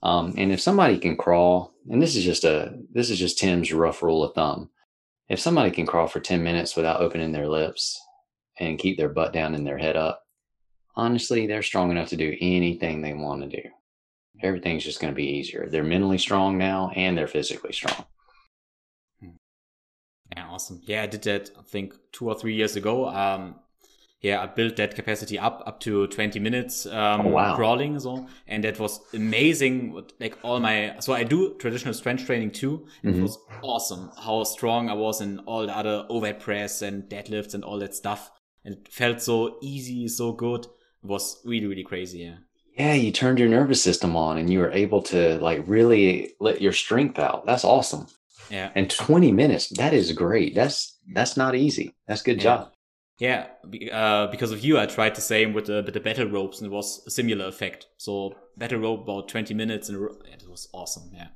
[0.02, 3.72] Um, and if somebody can crawl, and this is just a this is just Tim's
[3.72, 4.70] rough rule of thumb.
[5.28, 8.00] If somebody can crawl for 10 minutes without opening their lips
[8.60, 10.22] and keep their butt down and their head up,
[10.94, 13.68] honestly, they're strong enough to do anything they want to do
[14.42, 15.68] everything's just going to be easier.
[15.68, 18.04] They're mentally strong now and they're physically strong.
[19.20, 19.30] Hmm.
[20.32, 20.80] Yeah, awesome.
[20.84, 23.08] Yeah, I did that, I think, two or three years ago.
[23.08, 23.56] Um,
[24.20, 27.56] yeah, I built that capacity up up to 20 minutes um, oh, wow.
[27.56, 30.02] crawling, so and that was amazing.
[30.18, 32.86] Like all my, so I do traditional strength training too.
[33.04, 33.18] Mm-hmm.
[33.18, 37.54] It was awesome how strong I was in all the other overhead press and deadlifts
[37.54, 38.30] and all that stuff.
[38.64, 40.64] And it felt so easy, so good.
[40.64, 42.18] It was really, really crazy.
[42.18, 42.36] Yeah
[42.76, 46.60] yeah, you turned your nervous system on and you were able to like really let
[46.60, 47.46] your strength out.
[47.46, 48.06] That's awesome.
[48.50, 48.70] Yeah.
[48.74, 50.54] And 20 minutes, that is great.
[50.54, 51.94] That's that's not easy.
[52.06, 52.42] That's good yeah.
[52.42, 52.72] job.
[53.18, 53.46] Yeah,
[53.92, 56.66] uh, because of you, I tried the same with the, with the battle ropes, and
[56.66, 57.86] it was a similar effect.
[57.96, 59.96] So battle rope about twenty minutes, and
[60.30, 61.10] it was awesome.
[61.14, 61.28] Yeah.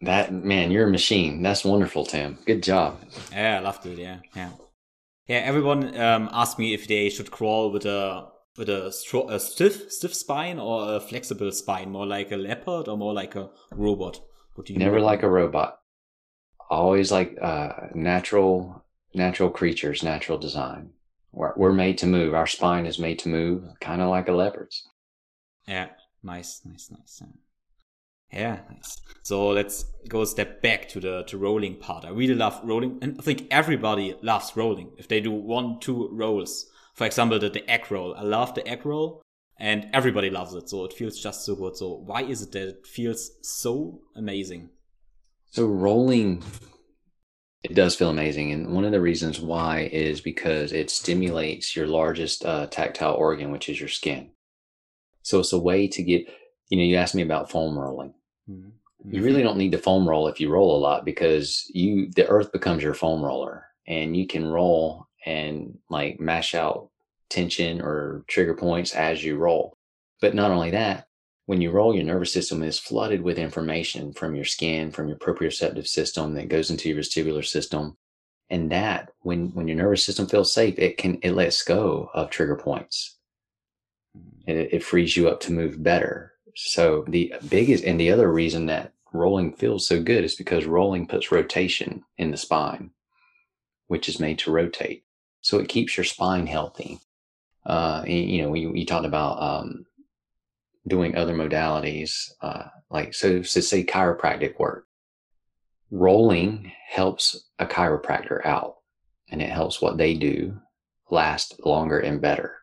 [0.00, 1.42] That man, you're a machine.
[1.42, 2.38] That's wonderful, Tim.
[2.44, 2.98] Good job.
[3.30, 3.98] Yeah, I loved it.
[3.98, 4.50] Yeah, yeah,
[5.28, 5.36] yeah.
[5.36, 8.26] Everyone um, asked me if they should crawl with a
[8.58, 12.88] with a, stro- a stiff stiff spine or a flexible spine, more like a leopard
[12.88, 14.20] or more like a robot?
[14.54, 15.78] What do you never like a robot?
[16.68, 20.90] Always like uh, natural natural creatures, natural design.
[21.32, 22.34] We're, we're made to move.
[22.34, 24.86] Our spine is made to move, kind of like a leopard's.
[25.66, 25.88] Yeah,
[26.22, 27.22] nice, nice, nice.
[28.32, 28.96] Yeah, nice.
[29.22, 32.04] So let's go a step back to the to rolling part.
[32.04, 34.92] I really love rolling, and I think everybody loves rolling.
[34.96, 38.14] If they do one, two rolls, for example, the, the egg roll.
[38.16, 39.22] I love the egg roll
[39.58, 40.68] and everybody loves it.
[40.68, 41.76] So it feels just so good.
[41.76, 44.70] So why is it that it feels so amazing?
[45.50, 46.42] So rolling,
[47.62, 48.52] it does feel amazing.
[48.52, 53.52] And one of the reasons why is because it stimulates your largest uh, tactile organ,
[53.52, 54.30] which is your skin.
[55.22, 56.26] So it's a way to get,
[56.68, 58.14] you know, you asked me about foam rolling.
[58.50, 59.14] Mm-hmm.
[59.14, 62.26] You really don't need to foam roll if you roll a lot because you, the
[62.26, 66.90] earth becomes your foam roller and you can roll and like mash out
[67.30, 69.76] tension or trigger points as you roll.
[70.20, 71.06] But not only that,
[71.52, 75.18] when you roll, your nervous system is flooded with information from your skin, from your
[75.18, 77.98] proprioceptive system that goes into your vestibular system.
[78.50, 82.30] And that when when your nervous system feels safe, it can it lets go of
[82.30, 83.18] trigger points.
[84.48, 86.34] And it, it frees you up to move better.
[86.56, 91.06] So the biggest and the other reason that rolling feels so good is because rolling
[91.08, 92.90] puts rotation in the spine.
[93.88, 95.04] which is made to rotate.
[95.42, 97.00] So it keeps your spine healthy.
[97.66, 99.86] Uh, you know, we, we talked about um,
[100.86, 104.86] doing other modalities, uh, like so, so say chiropractic work.
[105.90, 108.76] Rolling helps a chiropractor out,
[109.30, 110.58] and it helps what they do
[111.10, 112.56] last longer and better.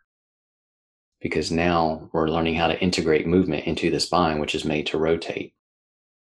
[1.22, 4.98] Because now we're learning how to integrate movement into the spine, which is made to
[4.98, 5.54] rotate.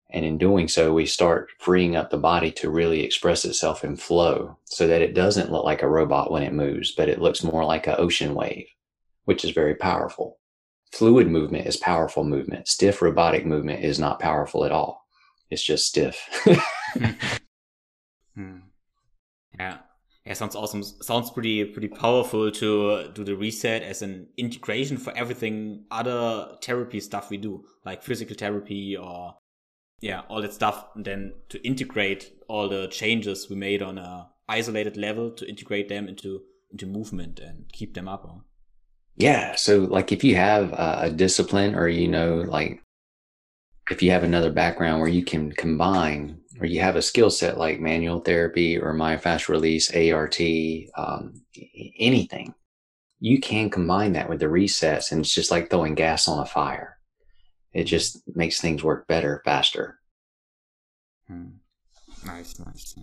[0.10, 3.98] And in doing so, we start freeing up the body to really express itself in
[3.98, 7.44] flow so that it doesn't look like a robot when it moves, but it looks
[7.44, 8.68] more like an ocean wave,
[9.26, 10.40] which is very powerful.
[10.94, 12.68] Fluid movement is powerful movement.
[12.68, 15.06] Stiff robotic movement is not powerful at all.
[15.50, 16.28] It's just stiff.
[18.36, 18.58] hmm.
[19.58, 19.78] Yeah.
[20.26, 20.84] Yeah, sounds awesome.
[20.84, 27.00] Sounds pretty pretty powerful to do the reset as an integration for everything other therapy
[27.00, 29.36] stuff we do, like physical therapy or
[30.02, 34.28] yeah, all that stuff, and then to integrate all the changes we made on a
[34.50, 38.28] isolated level to integrate them into into movement and keep them up.
[39.18, 39.56] Yeah.
[39.56, 42.82] So, like, if you have a discipline, or you know, like,
[43.90, 47.58] if you have another background where you can combine, or you have a skill set
[47.58, 50.40] like manual therapy or myofascial release, ART,
[50.96, 51.34] um,
[52.00, 52.54] anything,
[53.20, 56.46] you can combine that with the resets, and it's just like throwing gas on a
[56.46, 56.98] fire
[57.78, 60.00] it just makes things work better, faster.
[61.28, 61.62] Hmm.
[62.26, 62.96] Nice, nice.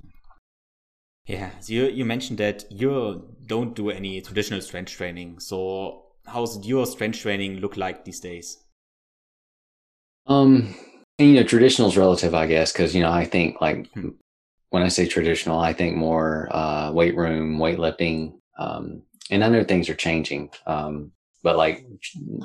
[1.26, 5.38] Yeah, so you, you mentioned that you don't do any traditional strength training.
[5.38, 8.58] So how's your strength training look like these days?
[10.26, 10.74] Um,
[11.18, 14.10] and, you know, traditional is relative, I guess, because you know I think like hmm.
[14.70, 19.64] when I say traditional, I think more uh, weight room, weightlifting, um, and I know
[19.64, 20.50] things are changing.
[20.66, 21.86] Um, but like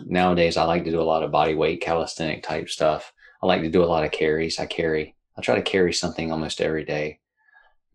[0.06, 3.14] nowadays, I like to do a lot of body weight calisthenic type stuff.
[3.42, 4.60] I like to do a lot of carries.
[4.60, 7.20] I carry, I try to carry something almost every day.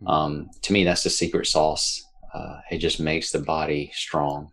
[0.00, 0.08] Hmm.
[0.08, 2.02] Um, to me, that's the secret sauce.
[2.32, 4.50] Uh, it just makes the body strong.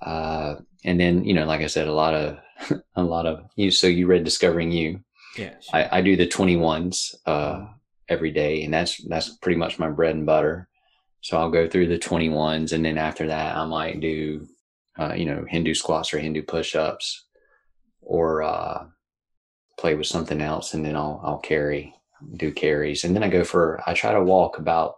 [0.00, 2.38] Uh, and then, you know, like I said, a lot of,
[2.96, 3.70] a lot of you.
[3.70, 5.00] So you read Discovering You.
[5.36, 5.54] Yeah.
[5.60, 5.80] Sure.
[5.80, 7.66] I, I, do the 21s, uh,
[8.08, 8.64] every day.
[8.64, 10.68] And that's, that's pretty much my bread and butter.
[11.20, 12.72] So I'll go through the 21s.
[12.72, 14.46] And then after that, I might do
[14.98, 17.26] uh, you know, Hindu squats or Hindu push-ups,
[18.00, 18.84] or uh,
[19.78, 21.94] play with something else, and then I'll I'll carry,
[22.36, 24.96] do carries, and then I go for I try to walk about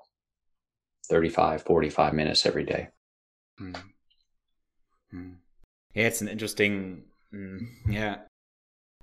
[1.09, 2.89] 35, 45 minutes every day.
[3.61, 3.77] Mm.
[5.13, 7.05] Yeah, it's an interesting,
[7.89, 8.17] yeah,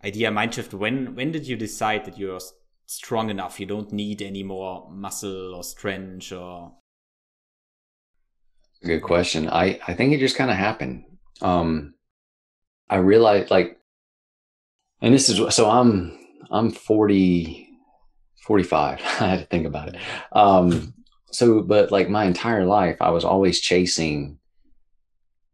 [0.04, 0.74] idea mind shift.
[0.74, 2.40] When when did you decide that you're
[2.86, 3.60] strong enough?
[3.60, 6.74] You don't need any more muscle or strength or
[8.84, 9.50] Good question.
[9.50, 11.06] I, I think it just kind of happened.
[11.42, 11.96] Um,
[12.90, 13.80] I realized like,
[15.02, 16.18] and this is, so I'm,
[16.52, 17.70] I'm 40,
[18.46, 19.00] 45.
[19.20, 19.96] I had to think about it.
[20.32, 20.94] Um,
[21.32, 24.37] so, but like my entire life, I was always chasing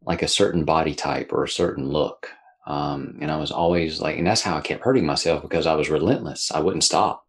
[0.06, 2.30] like a certain body type or a certain look.
[2.66, 5.76] Um, and I was always like, and that's how I kept hurting myself because I
[5.76, 6.52] was relentless.
[6.52, 7.26] I wouldn't stop.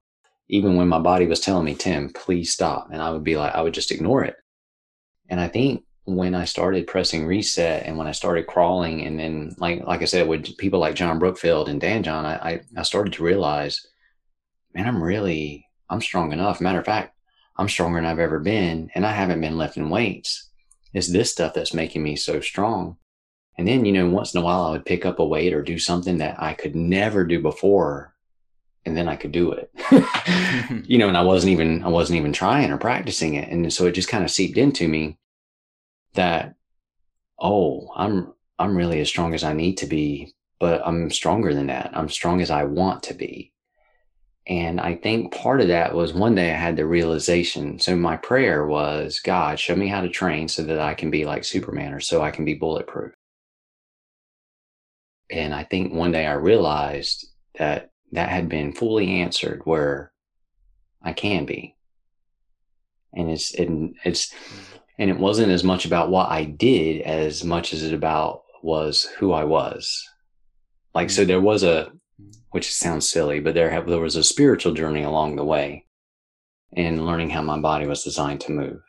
[0.49, 2.89] Even when my body was telling me, Tim, please stop.
[2.93, 4.37] And I would be like, I would just ignore it.
[5.29, 9.55] And I think when I started pressing reset and when I started crawling, and then
[9.59, 12.83] like like I said, with people like John Brookfield and Dan John, I, I, I
[12.83, 13.87] started to realize,
[14.75, 16.61] man, I'm really I'm strong enough.
[16.61, 17.17] Matter of fact,
[17.57, 20.51] I'm stronger than I've ever been, and I haven't been lifting weights.
[20.95, 22.97] It's this stuff that's making me so strong.
[23.59, 25.63] And then, you know, once in a while I would pick up a weight or
[25.63, 28.15] do something that I could never do before.
[28.87, 30.81] And then I could do it, mm-hmm.
[30.85, 33.49] you know, and I wasn't even, I wasn't even trying or practicing it.
[33.49, 35.17] And so it just kind of seeped into me
[36.15, 36.55] that
[37.39, 41.67] oh i'm i'm really as strong as i need to be but i'm stronger than
[41.67, 43.53] that i'm strong as i want to be
[44.47, 48.17] and i think part of that was one day i had the realization so my
[48.17, 51.93] prayer was god show me how to train so that i can be like superman
[51.93, 53.13] or so i can be bulletproof.
[55.31, 57.27] And i think one day i realized
[57.59, 60.13] that that had been fully answered where
[61.03, 61.75] i can be.
[63.17, 63.69] And it's it,
[64.05, 64.35] it's
[64.99, 69.05] and it wasn't as much about what I did as much as it about was
[69.19, 70.09] who I was.
[70.95, 71.27] Like, so mm.
[71.27, 71.91] there was a,
[72.55, 75.85] which sounds silly, but there have, there was a spiritual journey along the way
[76.71, 78.81] in learning how my body was designed to move,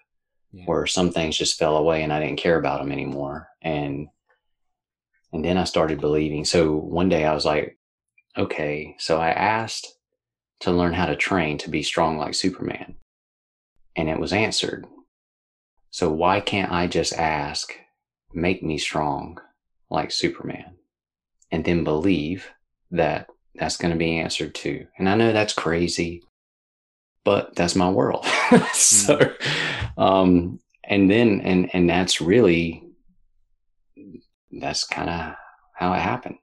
[0.52, 0.66] yeah.
[0.66, 3.48] where some things just fell away and I didn't care about them anymore.
[3.64, 4.08] And,
[5.34, 6.46] and then I started believing.
[6.46, 7.80] So one day I was like,
[8.38, 9.88] okay, so I asked
[10.60, 12.94] to learn how to train to be strong like Superman.
[13.96, 14.86] And it was answered
[15.90, 17.74] so why can't I just ask,
[18.32, 19.40] make me strong
[19.90, 20.76] like Superman
[21.50, 22.48] and then believe
[22.92, 24.88] that that's going to be answered too?
[24.98, 26.24] And I know that's crazy,
[27.24, 28.26] but that's my world.
[28.74, 29.20] so,
[29.98, 32.84] um, and then, and, and that's really,
[34.52, 35.36] that's kind of
[35.74, 36.38] how it happened.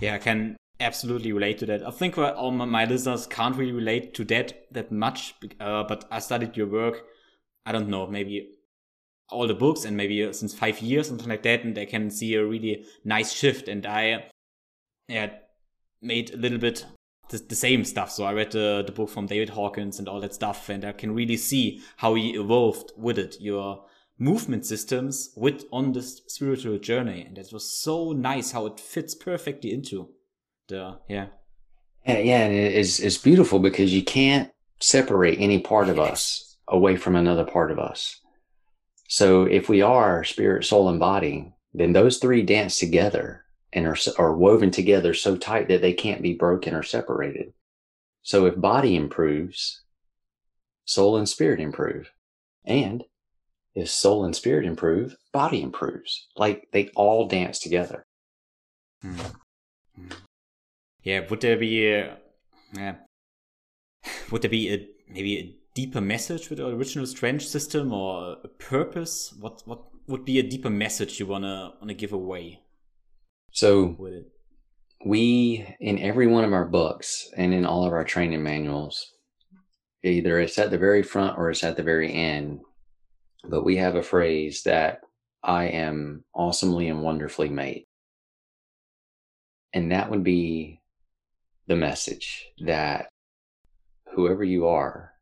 [0.00, 1.86] Yeah, I can absolutely relate to that.
[1.86, 6.18] I think all my listeners can't really relate to that that much, uh, but I
[6.18, 7.04] studied your work.
[7.64, 8.48] I don't know, maybe
[9.30, 12.34] all the books and maybe since five years, something like that, and I can see
[12.34, 13.68] a really nice shift.
[13.68, 14.30] And I,
[15.08, 15.30] yeah,
[16.00, 16.84] made a little bit
[17.28, 18.10] the, the same stuff.
[18.10, 20.92] So I read the, the book from David Hawkins and all that stuff, and I
[20.92, 23.36] can really see how he evolved with it.
[23.40, 23.84] Your
[24.18, 29.14] movement systems with on this spiritual journey, and that was so nice how it fits
[29.14, 30.10] perfectly into
[30.68, 31.26] the yeah.
[32.06, 36.96] Yeah, yeah, and it's it's beautiful because you can't separate any part of us away
[36.96, 38.20] from another part of us.
[39.08, 43.96] So if we are spirit, soul, and body, then those three dance together and are,
[44.18, 47.52] are woven together so tight that they can't be broken or separated.
[48.22, 49.82] So if body improves,
[50.84, 52.10] soul and spirit improve.
[52.64, 53.04] And
[53.74, 56.28] if soul and spirit improve, body improves.
[56.36, 58.04] Like they all dance together.
[59.04, 60.08] Mm-hmm.
[61.02, 62.16] Yeah, would there be a,
[62.72, 62.96] yeah,
[64.30, 68.48] would there be a maybe a deeper message with the original strength system or a
[68.48, 69.34] purpose?
[69.40, 72.61] What what would be a deeper message you wanna wanna give away?
[73.52, 73.96] So
[75.04, 79.12] we in every one of our books and in all of our training manuals,
[80.02, 82.60] either it's at the very front or it's at the very end,
[83.44, 85.00] but we have a phrase that
[85.42, 87.86] I am awesomely and wonderfully made.
[89.74, 90.80] And that would be
[91.66, 93.08] the message that
[94.14, 95.12] whoever you are,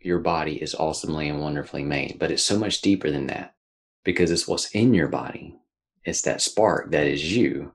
[0.00, 2.18] your body is awesomely and wonderfully made.
[2.18, 3.54] But it's so much deeper than that
[4.04, 5.56] because it's what's in your body.
[6.04, 7.72] It's that spark that is you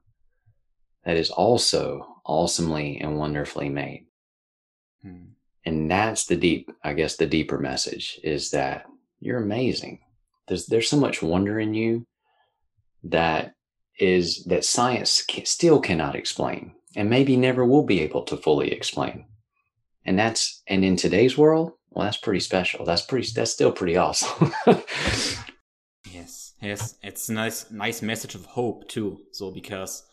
[1.05, 4.05] that is also awesomely and wonderfully made.
[5.01, 5.29] Hmm.
[5.65, 8.85] And that's the deep, I guess, the deeper message is that
[9.19, 9.99] you're amazing.
[10.47, 12.05] There's there's so much wonder in you
[13.03, 13.53] that
[13.99, 18.71] is that science can, still cannot explain and maybe never will be able to fully
[18.71, 19.25] explain.
[20.05, 22.85] And that's and in today's world, well, that's pretty special.
[22.85, 23.29] That's pretty.
[23.33, 24.53] That's still pretty awesome.
[26.62, 29.19] yes, yes, it's a nice, nice message of hope too.
[29.32, 30.04] So because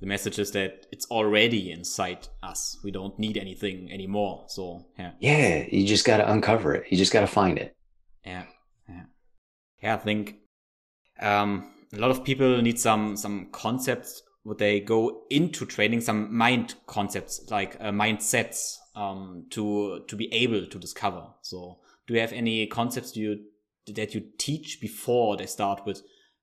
[0.00, 2.78] the message is that it's already inside us.
[2.82, 4.44] We don't need anything anymore.
[4.48, 5.12] So yeah.
[5.20, 6.86] Yeah, you just got to uncover it.
[6.90, 7.74] You just got to find it.
[8.24, 8.44] Yeah,
[8.88, 9.04] yeah,
[9.82, 9.94] yeah.
[9.94, 10.36] I think
[11.20, 16.34] um, a lot of people need some some concepts would they go into training some
[16.36, 22.20] mind concepts like uh, mindsets um, to to be able to discover so do you
[22.20, 23.38] have any concepts you
[23.86, 26.02] that you teach before they start with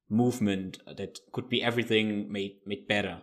[0.09, 3.21] movement that could be everything made made better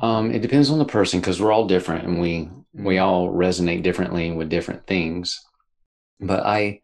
[0.00, 2.84] um, it depends on the person because we're all different and we mm-hmm.
[2.84, 5.38] we all resonate differently with different things
[6.20, 6.80] but i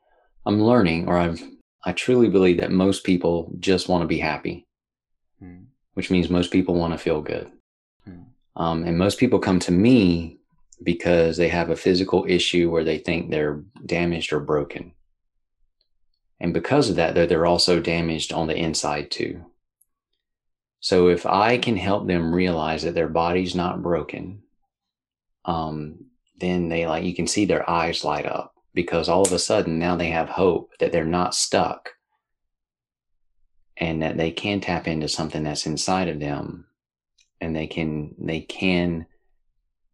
[0.46, 1.42] i'm learning or i've
[1.84, 4.66] i truly believe that most people just want to be happy
[5.42, 7.50] mm which means most people want to feel good.
[8.04, 8.20] Hmm.
[8.54, 10.38] Um, and most people come to me
[10.82, 14.92] because they have a physical issue where they think they're damaged or broken.
[16.40, 19.44] And because of that, they're, they're also damaged on the inside too.
[20.80, 24.42] So if I can help them realize that their body's not broken,
[25.44, 26.06] um,
[26.38, 29.78] then they like, you can see their eyes light up because all of a sudden
[29.78, 31.90] now they have hope that they're not stuck
[33.76, 36.66] and that they can tap into something that's inside of them
[37.40, 39.06] and they can they can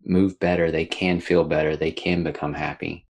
[0.04, 3.06] move better they can feel better they can become happy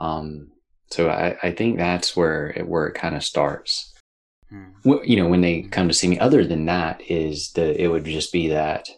[0.00, 0.51] um
[0.92, 3.92] so i i think that's where it where it kind of starts.
[4.50, 4.72] Hmm.
[5.04, 6.18] you know when they come to see me.
[6.18, 8.88] Other than that is the it would just be that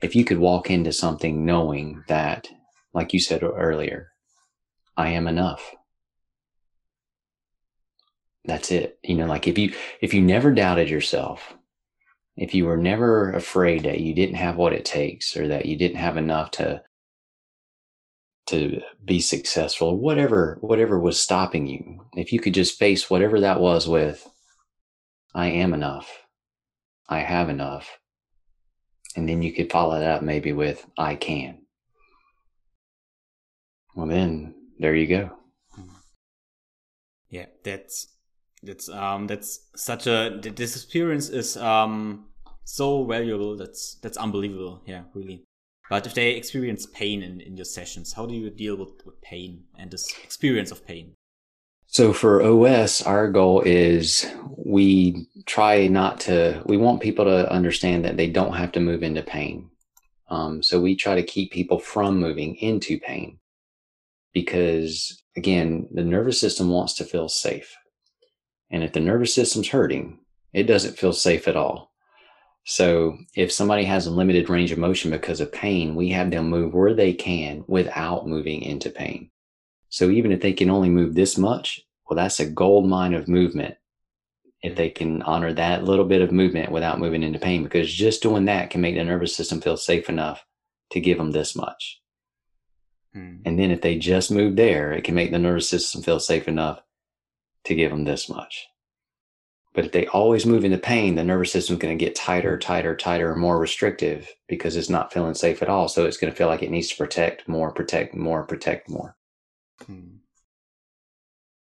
[0.00, 2.48] if you could walk into something knowing that
[2.94, 4.12] like you said earlier
[4.96, 5.74] i am enough.
[8.44, 8.98] That's it.
[9.02, 11.54] You know like if you if you never doubted yourself
[12.36, 15.76] if you were never afraid that you didn't have what it takes or that you
[15.76, 16.82] didn't have enough to
[18.46, 23.60] to be successful whatever whatever was stopping you if you could just face whatever that
[23.60, 24.28] was with
[25.34, 26.22] i am enough.
[27.08, 27.98] I have enough.
[29.16, 31.58] And then you could follow that up maybe with i can.
[33.94, 35.30] Well then there you go.
[37.28, 38.08] Yeah that's
[38.62, 42.28] that's um that's such a this experience is um
[42.64, 44.82] so valuable that's that's unbelievable.
[44.86, 45.44] Yeah really
[45.90, 49.20] but if they experience pain in, in your sessions how do you deal with, with
[49.22, 51.14] pain and this experience of pain
[51.86, 54.26] so for os our goal is
[54.56, 59.02] we try not to we want people to understand that they don't have to move
[59.02, 59.68] into pain
[60.28, 63.38] Um, so we try to keep people from moving into pain
[64.32, 67.76] because, again, the nervous system wants to feel safe.
[68.70, 70.20] And if the nervous system's hurting,
[70.54, 71.91] it doesn't feel safe at all.
[72.64, 76.48] So if somebody has a limited range of motion because of pain, we have them
[76.48, 79.30] move where they can without moving into pain.
[79.88, 83.28] So even if they can only move this much, well, that's a gold mine of
[83.28, 83.74] movement.
[84.62, 88.22] If they can honor that little bit of movement without moving into pain, because just
[88.22, 90.44] doing that can make the nervous system feel safe enough
[90.90, 92.00] to give them this much.
[93.12, 93.38] Hmm.
[93.44, 96.46] And then if they just move there, it can make the nervous system feel safe
[96.46, 96.80] enough
[97.64, 98.68] to give them this much.
[99.74, 102.58] But if they always move into pain, the nervous system is going to get tighter,
[102.58, 105.88] tighter, tighter, more restrictive because it's not feeling safe at all.
[105.88, 109.16] So it's going to feel like it needs to protect more, protect more, protect more.
[109.86, 110.16] Hmm.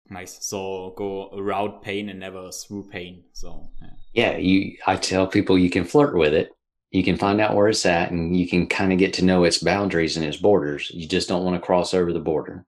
[0.09, 0.45] Nice.
[0.45, 3.23] So go around pain and never through pain.
[3.33, 3.89] So yeah.
[4.13, 4.77] yeah, you.
[4.85, 6.51] I tell people you can flirt with it.
[6.91, 9.43] You can find out where it's at, and you can kind of get to know
[9.43, 10.89] its boundaries and its borders.
[10.93, 12.65] You just don't want to cross over the border.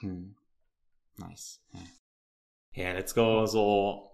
[0.00, 0.24] Hmm.
[1.18, 1.58] Nice.
[1.72, 1.80] Yeah.
[2.74, 2.92] yeah.
[2.92, 3.46] Let's go.
[3.46, 4.05] So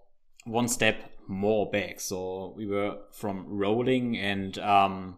[0.45, 1.99] one step more back.
[1.99, 5.17] So we were from rolling and um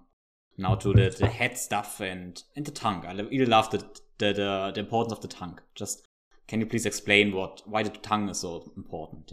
[0.57, 3.05] now to the, the head stuff and and the tongue.
[3.05, 3.79] I really love the
[4.17, 5.59] the, the, the importance of the tongue.
[5.75, 6.07] Just
[6.47, 9.31] can you please explain what why the tongue is so important?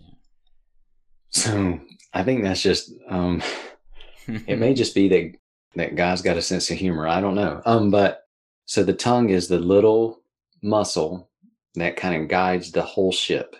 [1.30, 1.80] So
[2.12, 3.43] I think that's just um,
[4.26, 5.32] it may just be that
[5.74, 7.09] that guy's got a sense of humor.
[7.09, 7.62] I don't know.
[7.64, 8.26] Um, but
[8.66, 10.22] so the tongue is the little
[10.62, 11.30] muscle
[11.74, 13.57] that kind of guides the whole ship.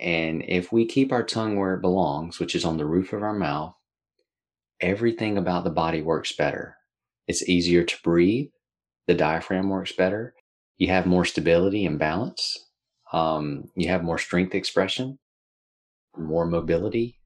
[0.00, 3.22] And if we keep our tongue where it belongs, which is on the roof of
[3.22, 3.74] our mouth,
[4.80, 6.76] everything about the body works better.
[7.28, 8.48] It's easier to breathe.
[9.06, 10.34] The diaphragm works better
[10.80, 12.58] you have more stability and balance.
[13.12, 15.18] Um, you have more strength expression,
[16.16, 17.20] more mobility.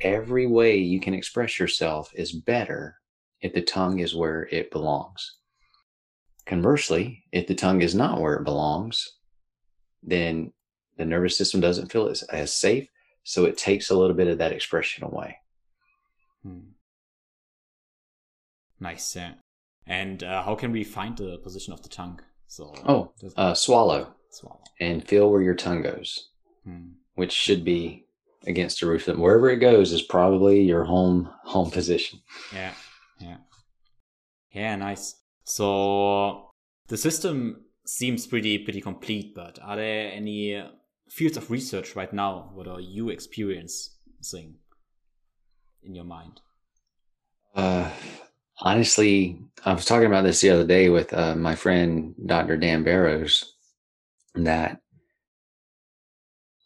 [0.00, 2.96] Every way you can express yourself is better
[3.40, 5.36] if the tongue is where it belongs.
[6.46, 9.06] Conversely, if the tongue is not where it belongs,
[10.02, 10.52] then
[11.00, 12.88] the nervous system doesn't feel as, as safe.
[13.24, 15.38] So it takes a little bit of that expression away.
[16.42, 16.72] Hmm.
[18.78, 19.16] Nice.
[19.16, 19.32] Yeah.
[19.86, 22.20] And uh, how can we find the position of the tongue?
[22.48, 26.30] So oh, uh, swallow, swallow, and feel where your tongue goes,
[26.64, 26.88] hmm.
[27.14, 28.06] which should be
[28.46, 29.06] against the roof.
[29.06, 32.20] Wherever it goes is probably your home home position.
[32.52, 32.72] Yeah,
[33.20, 33.36] yeah,
[34.52, 34.74] yeah.
[34.76, 35.14] Nice.
[35.44, 36.50] So
[36.88, 40.60] the system seems pretty pretty complete, but are there any
[41.10, 42.50] fields of research right now?
[42.54, 44.54] What are you experiencing
[45.82, 46.40] in your mind?
[47.54, 47.90] Uh,
[48.60, 52.56] honestly, I was talking about this the other day with uh, my friend Dr.
[52.56, 53.54] Dan Barrows
[54.34, 54.80] that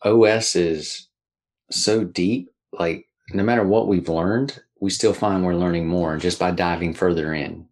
[0.03, 1.09] OS is
[1.71, 2.51] so deep.
[2.73, 6.93] Like, no matter what we've learned, we still find we're learning more just by diving
[6.93, 7.67] further in.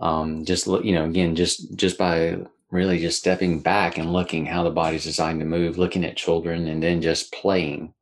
[0.00, 2.38] Um, just you know, again, just just by
[2.70, 6.68] really just stepping back and looking how the body's designed to move, looking at children,
[6.68, 7.94] and then just playing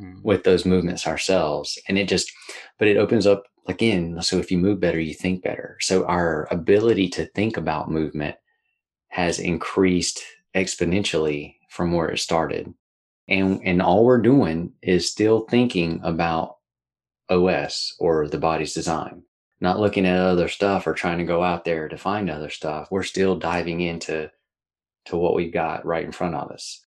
[0.00, 0.22] mm.
[0.22, 2.32] with those movements ourselves, and it just,
[2.78, 5.76] but it opens up again, so if you move better, you think better.
[5.80, 8.36] So our ability to think about movement
[9.08, 10.22] has increased
[10.54, 12.72] exponentially from where it started.
[13.28, 16.56] And, and all we're doing is still thinking about
[17.28, 19.22] OS or the body's design,
[19.60, 22.88] not looking at other stuff or trying to go out there to find other stuff.
[22.90, 24.30] We're still diving into
[25.06, 26.84] to what we've got right in front of us,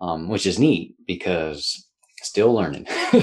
[0.00, 1.86] um, which is neat because
[2.22, 2.86] still learning.
[3.12, 3.22] yeah.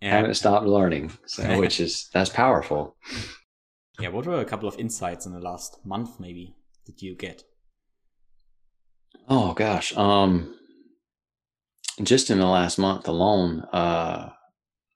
[0.00, 2.96] haven't stopped learning, so which is that's powerful.
[3.98, 6.54] Yeah, what were a couple of insights in the last month maybe
[6.86, 7.44] did you get?
[9.28, 10.54] Oh gosh, um
[12.02, 14.30] just in the last month alone, uh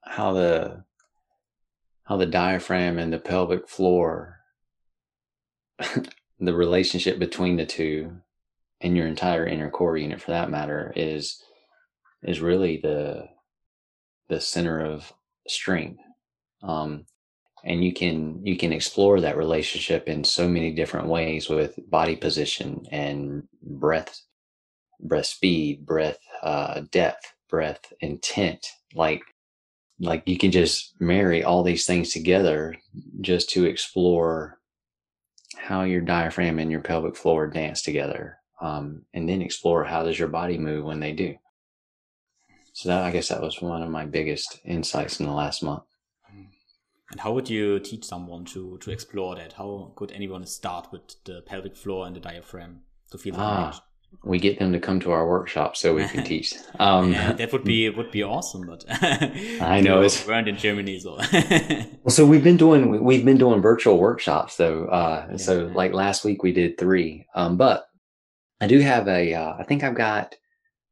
[0.04, 0.84] how the
[2.04, 4.40] how the diaphragm and the pelvic floor
[6.40, 8.16] the relationship between the two
[8.80, 11.42] and your entire inner core unit for that matter is
[12.22, 13.28] is really the
[14.28, 15.12] the center of
[15.46, 16.00] strength.
[16.62, 17.06] Um,
[17.64, 22.16] and you can you can explore that relationship in so many different ways with body
[22.16, 24.20] position and breath
[25.00, 29.22] breath speed breath uh, depth breath intent like
[30.00, 32.76] like you can just marry all these things together
[33.20, 34.58] just to explore
[35.56, 40.18] how your diaphragm and your pelvic floor dance together um, and then explore how does
[40.18, 41.36] your body move when they do
[42.74, 45.84] so that I guess that was one of my biggest insights in the last month.
[47.12, 49.52] And how would you teach someone to to explore that?
[49.52, 52.80] How could anyone start with the pelvic floor and the diaphragm
[53.12, 53.80] to feel ah,
[54.22, 56.54] we get them to come to our workshop so we can teach.
[56.78, 60.98] Um, yeah, that would be would be awesome, but I know it's weren't in Germany,
[61.00, 61.86] so well.
[62.08, 64.86] So we've been doing we've been doing virtual workshops though.
[64.86, 65.36] Uh, yeah.
[65.36, 67.86] So like last week we did three, um, but
[68.60, 69.34] I do have a.
[69.34, 70.34] Uh, I think I've got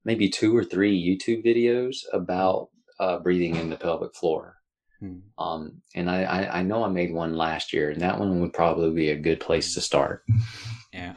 [0.05, 2.69] maybe two or three YouTube videos about
[2.99, 4.57] uh, breathing in the pelvic floor.
[5.01, 5.19] Hmm.
[5.39, 8.53] Um, and I, I, I know I made one last year, and that one would
[8.53, 10.25] probably be a good place to start.
[10.93, 11.15] Yeah,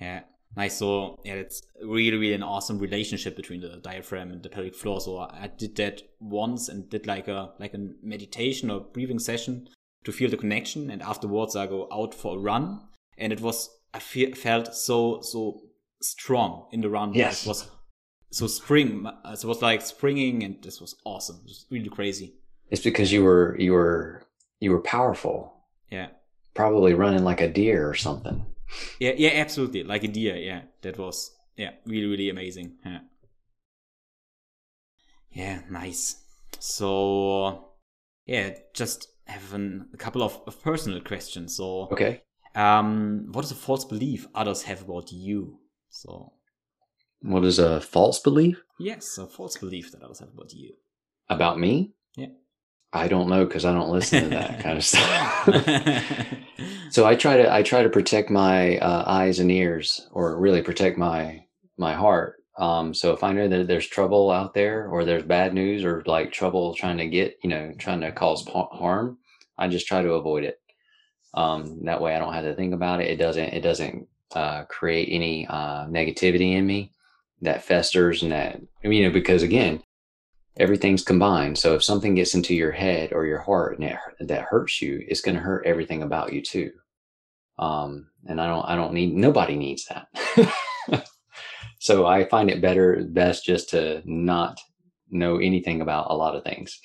[0.00, 0.20] yeah.
[0.56, 0.78] Nice.
[0.78, 5.00] So yeah, it's really, really an awesome relationship between the diaphragm and the pelvic floor.
[5.00, 9.68] So I did that once and did like a like a meditation or breathing session
[10.04, 10.90] to feel the connection.
[10.90, 12.80] And afterwards, I go out for a run,
[13.16, 15.60] and it was I fe- felt so so
[16.02, 17.14] strong in the run.
[17.14, 17.70] Yes, it was
[18.30, 19.06] so spring.
[19.06, 21.36] Uh, so it was like springing, and this was awesome.
[21.44, 22.34] It was really crazy.
[22.70, 24.22] It's because you were you were
[24.60, 25.54] you were powerful.
[25.90, 26.08] Yeah,
[26.54, 28.44] probably running like a deer or something.
[28.98, 29.84] Yeah, yeah, absolutely.
[29.84, 30.36] Like a deer.
[30.36, 32.76] Yeah, that was yeah, really, really amazing.
[32.84, 33.00] Yeah.
[35.30, 36.16] Yeah, nice.
[36.58, 37.70] So,
[38.26, 41.56] yeah, just have an, a couple of, of personal questions.
[41.56, 42.22] So, okay.
[42.54, 45.58] Um, what is a false belief others have about you?
[45.88, 46.32] So,
[47.22, 48.62] what is a false belief?
[48.78, 50.74] Yes, a false belief that others have about you.
[51.28, 51.94] About me?
[52.16, 52.26] Yeah.
[52.92, 55.48] I don't know because I don't listen to that kind of stuff.
[56.90, 60.62] so I try to I try to protect my uh, eyes and ears, or really
[60.62, 61.44] protect my
[61.78, 62.36] my heart.
[62.58, 66.02] Um, so if I know that there's trouble out there, or there's bad news, or
[66.06, 69.18] like trouble trying to get you know trying to cause harm,
[69.56, 70.60] I just try to avoid it.
[71.34, 73.08] Um, that way I don't have to think about it.
[73.08, 76.92] It doesn't it doesn't uh, create any uh, negativity in me
[77.40, 79.82] that festers and that you know because again
[80.56, 81.58] everything's combined.
[81.58, 85.04] So if something gets into your head or your heart and it, that hurts you,
[85.08, 86.72] it's going to hurt everything about you too.
[87.58, 91.06] Um, and I don't, I don't need, nobody needs that.
[91.78, 94.58] so I find it better, best just to not
[95.10, 96.80] know anything about a lot of things.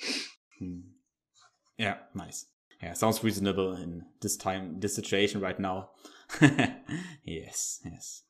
[0.58, 0.80] Hmm.
[1.76, 2.46] Yeah, nice.
[2.82, 5.90] Yeah, sounds reasonable in this time, this situation right now.
[7.24, 8.22] yes, yes.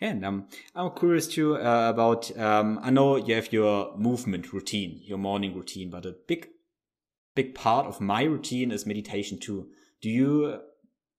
[0.00, 2.36] And um, I'm curious too uh, about.
[2.38, 6.48] Um, I know you have your movement routine, your morning routine, but a big,
[7.34, 9.68] big part of my routine is meditation too.
[10.00, 10.60] Do you?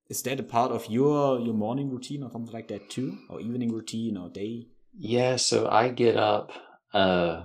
[0.08, 3.40] Is that a part of your your morning routine or something like that too, or
[3.40, 4.68] evening routine or day?
[4.98, 6.52] Yeah, so I get up
[6.94, 7.44] uh,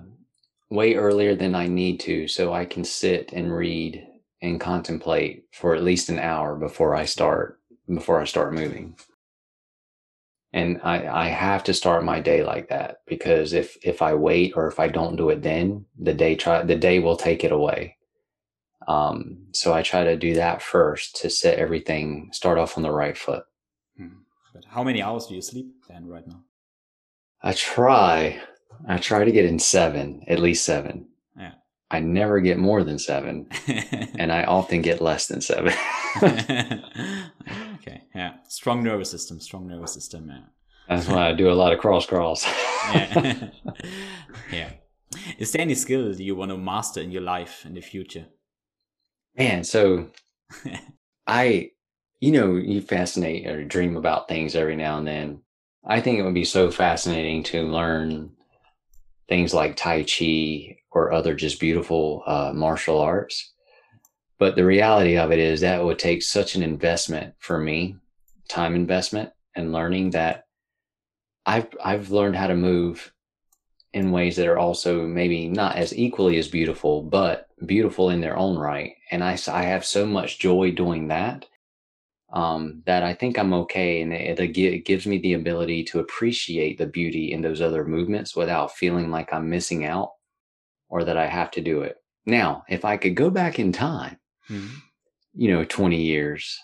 [0.69, 4.07] way earlier than I need to, so I can sit and read
[4.41, 8.95] and contemplate for at least an hour before I start before I start moving
[10.53, 14.53] and I, I have to start my day like that because if if I wait
[14.55, 17.51] or if I don't do it then the day try the day will take it
[17.51, 17.97] away.
[18.87, 22.91] Um, so I try to do that first to set everything start off on the
[22.91, 23.43] right foot.
[23.97, 24.07] Hmm.
[24.53, 26.41] But how many hours do you sleep then right now?
[27.41, 28.41] I try
[28.87, 31.07] I try to get in seven, at least seven.
[31.37, 31.53] Yeah.
[31.89, 33.47] I never get more than seven,
[34.17, 35.73] and I often get less than seven.
[37.81, 40.29] okay, yeah, strong nervous system, strong nervous system.
[40.29, 40.41] Yeah.
[40.87, 42.45] That's why I do a lot of cross crawls.
[42.93, 43.49] yeah.
[44.51, 44.71] yeah.
[45.37, 48.27] Is there any skill that you want to master in your life in the future?
[49.37, 50.07] Man, so
[51.27, 51.71] I,
[52.19, 55.41] you know, you fascinate or dream about things every now and then.
[55.85, 58.31] I think it would be so fascinating to learn
[59.27, 63.50] things like Tai Chi or other just beautiful uh, martial arts.
[64.41, 67.97] But the reality of it is that it would take such an investment for me,
[68.49, 70.45] time investment and learning that
[71.45, 73.13] I've I've learned how to move
[73.93, 78.35] in ways that are also maybe not as equally as beautiful, but beautiful in their
[78.35, 78.95] own right.
[79.11, 81.45] And I, I have so much joy doing that
[82.33, 84.01] um, that I think I'm okay.
[84.01, 88.35] And it, it, gives me the ability to appreciate the beauty in those other movements
[88.35, 90.13] without feeling like I'm missing out
[90.89, 91.97] or that I have to do it.
[92.25, 94.17] Now, if I could go back in time,
[94.51, 94.77] mm-hmm.
[95.33, 96.59] you know, 20 years,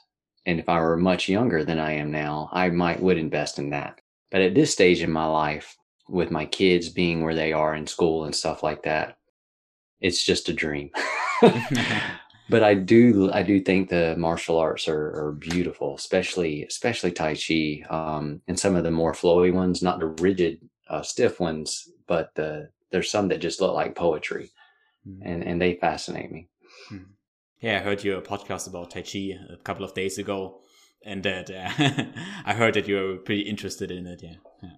[0.46, 3.70] and if I were much younger than I am now, I might would invest in
[3.72, 4.00] that.
[4.32, 5.76] But at this stage in my life,
[6.10, 9.18] with my kids being where they are in school and stuff like that,
[10.00, 10.90] it's just a dream.
[12.50, 17.36] but I do, I do think the martial arts are, are beautiful, especially, especially Tai
[17.36, 20.60] Chi, um, and some of the more flowy ones, not the rigid,
[20.90, 24.50] uh, stiff ones, but the there's some that just look like poetry,
[25.08, 25.20] mm.
[25.22, 26.48] and and they fascinate me.
[27.62, 30.62] Yeah, I heard your podcast about Tai Chi a couple of days ago,
[31.04, 31.70] and that uh,
[32.46, 34.22] I heard that you were pretty interested in it.
[34.24, 34.70] Yeah, yeah,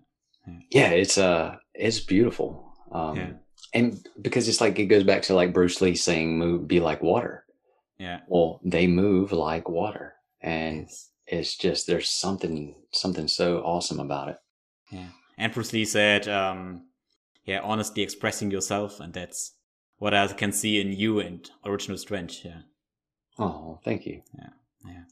[0.48, 0.60] yeah.
[0.72, 2.74] yeah it's uh, it's beautiful.
[2.92, 3.32] Um, yeah.
[3.74, 7.04] and because it's like it goes back to like Bruce Lee saying, "Move, be like
[7.04, 7.46] water."
[7.98, 8.22] Yeah.
[8.28, 11.10] Well, they move like water, and yes.
[11.28, 14.38] it's just there's something something so awesome about it.
[14.92, 16.88] Yeah And Bruce Lee said, um,
[17.46, 19.54] yeah, honestly expressing yourself, and that's
[19.98, 22.46] what I can see in you and Original Strength.
[22.46, 22.62] Yeah.
[23.40, 24.22] Oh, thank you.
[24.38, 24.50] Yeah,
[24.86, 25.04] yeah.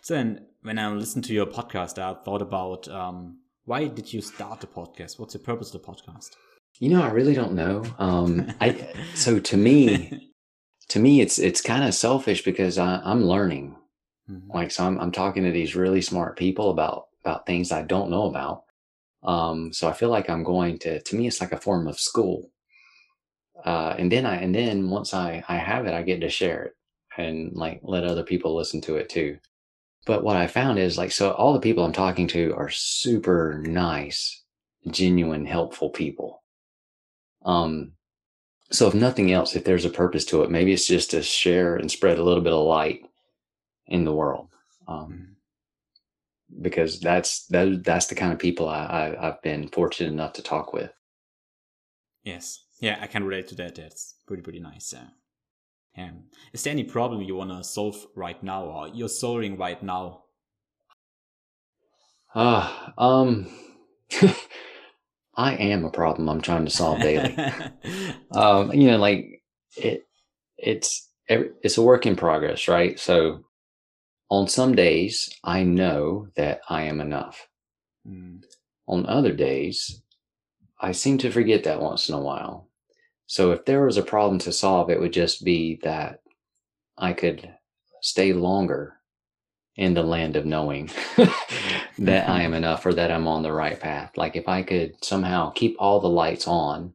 [0.00, 4.22] So then, when I listened to your podcast, I thought about um, why did you
[4.22, 5.18] start the podcast?
[5.18, 6.30] What's the purpose of the podcast?
[6.78, 7.84] You know, I really don't know.
[7.98, 10.32] Um, I so to me,
[10.88, 13.76] to me, it's it's kind of selfish because I, I'm learning.
[14.30, 14.50] Mm-hmm.
[14.52, 18.10] Like, so I'm I'm talking to these really smart people about about things I don't
[18.10, 18.64] know about.
[19.22, 21.00] Um, so I feel like I'm going to.
[21.02, 22.50] To me, it's like a form of school.
[23.62, 26.62] Uh, and then I and then once I I have it, I get to share
[26.64, 26.76] it
[27.16, 29.38] and like let other people listen to it too.
[30.06, 33.62] But what I found is like so all the people I'm talking to are super
[33.64, 34.42] nice,
[34.90, 36.40] genuine, helpful people
[37.44, 37.92] um,
[38.70, 41.76] so if nothing else, if there's a purpose to it, maybe it's just to share
[41.76, 43.00] and spread a little bit of light
[43.86, 44.48] in the world.
[44.86, 45.36] Um,
[46.60, 50.42] because that's that that's the kind of people I, I have been fortunate enough to
[50.42, 50.90] talk with.
[52.24, 53.76] Yes, yeah, I can relate to that.
[53.76, 54.92] That's pretty pretty nice.
[54.92, 55.06] Yeah.
[55.96, 56.10] Yeah.
[56.52, 60.24] Is there any problem you want to solve right now, or you're solving right now?
[62.34, 63.48] Ah, uh, um.
[65.36, 67.34] I am a problem I'm trying to solve daily.
[68.32, 69.42] um, you know, like
[69.76, 70.06] it,
[70.58, 72.98] it's it's a work in progress, right?
[72.98, 73.44] So
[74.30, 77.46] on some days, I know that I am enough.
[78.06, 78.42] Mm.
[78.88, 80.02] On other days,
[80.80, 82.68] I seem to forget that once in a while.
[83.30, 86.20] So if there was a problem to solve, it would just be that
[86.98, 87.48] I could
[88.02, 88.96] stay longer
[89.76, 92.54] in the land of knowing that I am mm-hmm.
[92.54, 94.16] enough or that I'm on the right path.
[94.16, 96.92] Like if I could somehow keep all the lights on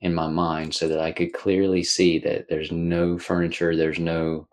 [0.00, 4.46] in my mind so that I could clearly see that there's no furniture, there's no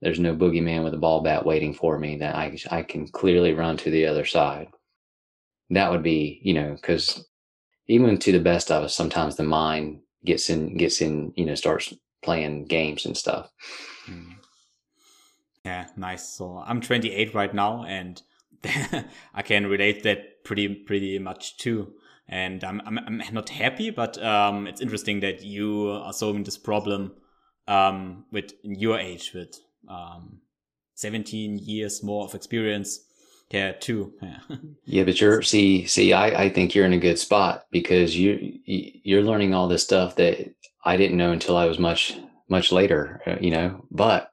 [0.00, 3.54] there's no boogeyman with a ball bat waiting for me that I I can clearly
[3.54, 4.66] run to the other side.
[5.70, 7.24] That would be, you know, cuz
[7.86, 11.54] even to the best of us sometimes the mind gets in gets in, you know,
[11.54, 13.50] starts playing games and stuff.
[14.08, 14.34] Mm.
[15.64, 16.28] Yeah, nice.
[16.28, 18.20] So I'm 28 right now, and
[19.34, 21.92] I can relate that pretty pretty much too.
[22.28, 26.58] And I'm I'm, I'm not happy, but um, it's interesting that you are solving this
[26.58, 27.12] problem
[27.66, 30.40] um, with your age, with um,
[30.94, 33.00] 17 years more of experience.
[33.50, 34.12] Yeah, too.
[34.20, 34.38] Yeah.
[34.84, 38.58] yeah, but you're see see I I think you're in a good spot because you
[38.64, 42.18] you're learning all this stuff that I didn't know until I was much
[42.48, 43.22] much later.
[43.26, 44.32] Uh, you know, but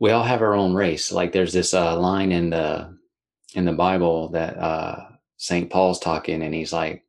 [0.00, 1.12] we all have our own race.
[1.12, 2.96] Like there's this uh, line in the
[3.54, 5.04] in the Bible that uh,
[5.36, 7.04] Saint Paul's talking, and he's like,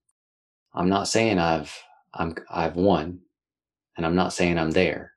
[0.73, 1.75] "I'm not saying I've
[2.13, 3.21] I'm I've won,
[3.97, 5.13] and I'm not saying I'm there,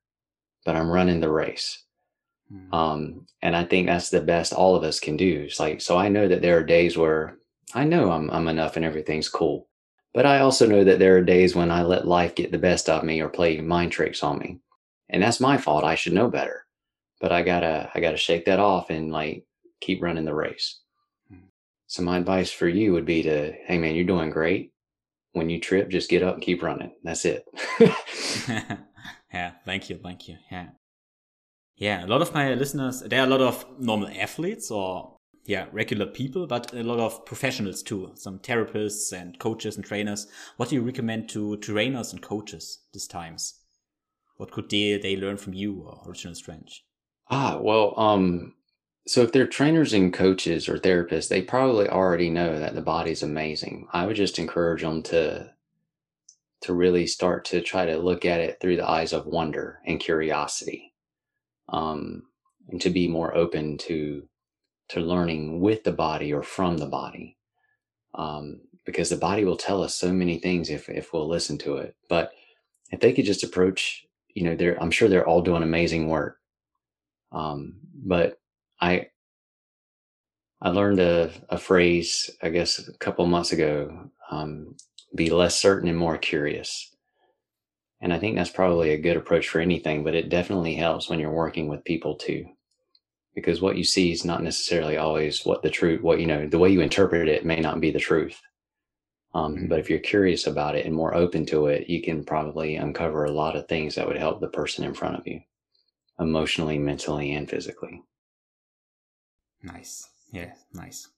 [0.64, 1.84] but I'm running the race."
[2.53, 2.74] Mm-hmm.
[2.74, 5.44] Um, and I think that's the best all of us can do.
[5.46, 7.38] It's like so I know that there are days where
[7.74, 9.68] I know I'm I'm enough and everything's cool,
[10.14, 12.88] but I also know that there are days when I let life get the best
[12.88, 14.59] of me or play mind tricks on me,
[15.09, 15.84] and that's my fault.
[15.84, 16.66] I should know better
[17.20, 19.44] but I gotta I gotta shake that off and like
[19.80, 20.80] keep running the race.
[21.28, 21.46] Hmm.
[21.86, 24.72] So my advice for you would be to, hey man, you're doing great.
[25.32, 26.92] When you trip, just get up and keep running.
[27.05, 27.44] That's it.
[29.32, 30.38] yeah, thank you, thank you.
[30.51, 30.70] Yeah.
[31.80, 35.16] Yeah, a lot of my listeners, there are a lot of normal athletes or
[35.46, 38.12] yeah, regular people, but a lot of professionals too.
[38.16, 40.26] Some therapists and coaches and trainers.
[40.58, 43.54] What do you recommend to trainers and coaches these times?
[44.36, 46.80] What could they, they learn from you or Original Strength?
[47.30, 48.52] Ah, well, um,
[49.06, 53.22] so if they're trainers and coaches or therapists, they probably already know that the body's
[53.22, 53.88] amazing.
[53.90, 55.54] I would just encourage them to
[56.62, 59.98] to really start to try to look at it through the eyes of wonder and
[59.98, 60.89] curiosity,
[61.70, 62.24] um,
[62.70, 64.24] and to be more open to
[64.90, 67.38] to learning with the body or from the body,
[68.14, 71.78] um, because the body will tell us so many things if if we'll listen to
[71.78, 71.96] it.
[72.08, 72.32] But
[72.92, 76.34] if they could just approach, you know, they're I'm sure they're all doing amazing work
[77.32, 78.38] um, but
[78.80, 79.08] I
[80.62, 84.76] I learned a, a phrase, I guess, a couple months ago um,
[85.14, 86.89] be less certain and more curious.
[88.01, 91.18] And I think that's probably a good approach for anything, but it definitely helps when
[91.18, 92.46] you're working with people too.
[93.34, 96.59] Because what you see is not necessarily always what the truth, what, you know, the
[96.59, 98.40] way you interpret it may not be the truth.
[99.34, 99.66] Um, mm-hmm.
[99.66, 103.24] But if you're curious about it and more open to it, you can probably uncover
[103.24, 105.40] a lot of things that would help the person in front of you
[106.18, 108.03] emotionally, mentally, and physically.
[109.62, 110.09] Nice.
[110.32, 111.09] Yeah, nice.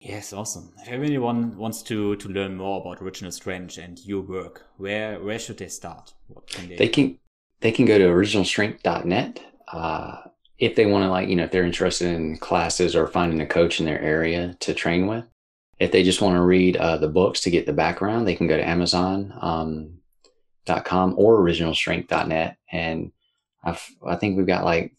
[0.00, 0.72] Yes, awesome.
[0.86, 5.38] If anyone wants to to learn more about Original Strength and your work, where where
[5.38, 6.14] should they start?
[6.46, 6.76] Can they?
[6.76, 7.18] They can
[7.60, 9.42] they can go to originalstrength.net.
[9.72, 10.16] Uh,
[10.58, 13.46] if they want to, like you know, if they're interested in classes or finding a
[13.46, 15.24] coach in their area to train with,
[15.78, 18.46] if they just want to read uh, the books to get the background, they can
[18.46, 19.98] go to Amazon.com
[20.90, 22.56] um, or originalstrength.net.
[22.70, 23.12] And
[23.64, 24.94] I've, I think we've got like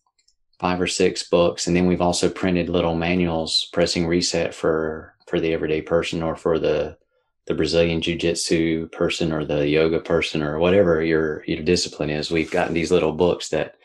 [0.60, 1.68] five or six books.
[1.68, 6.36] And then we've also printed little manuals, pressing reset for, for the everyday person or
[6.36, 6.98] for the,
[7.46, 12.30] the Brazilian Jiu Jitsu person or the yoga person or whatever your, your discipline is.
[12.30, 13.76] We've gotten these little books that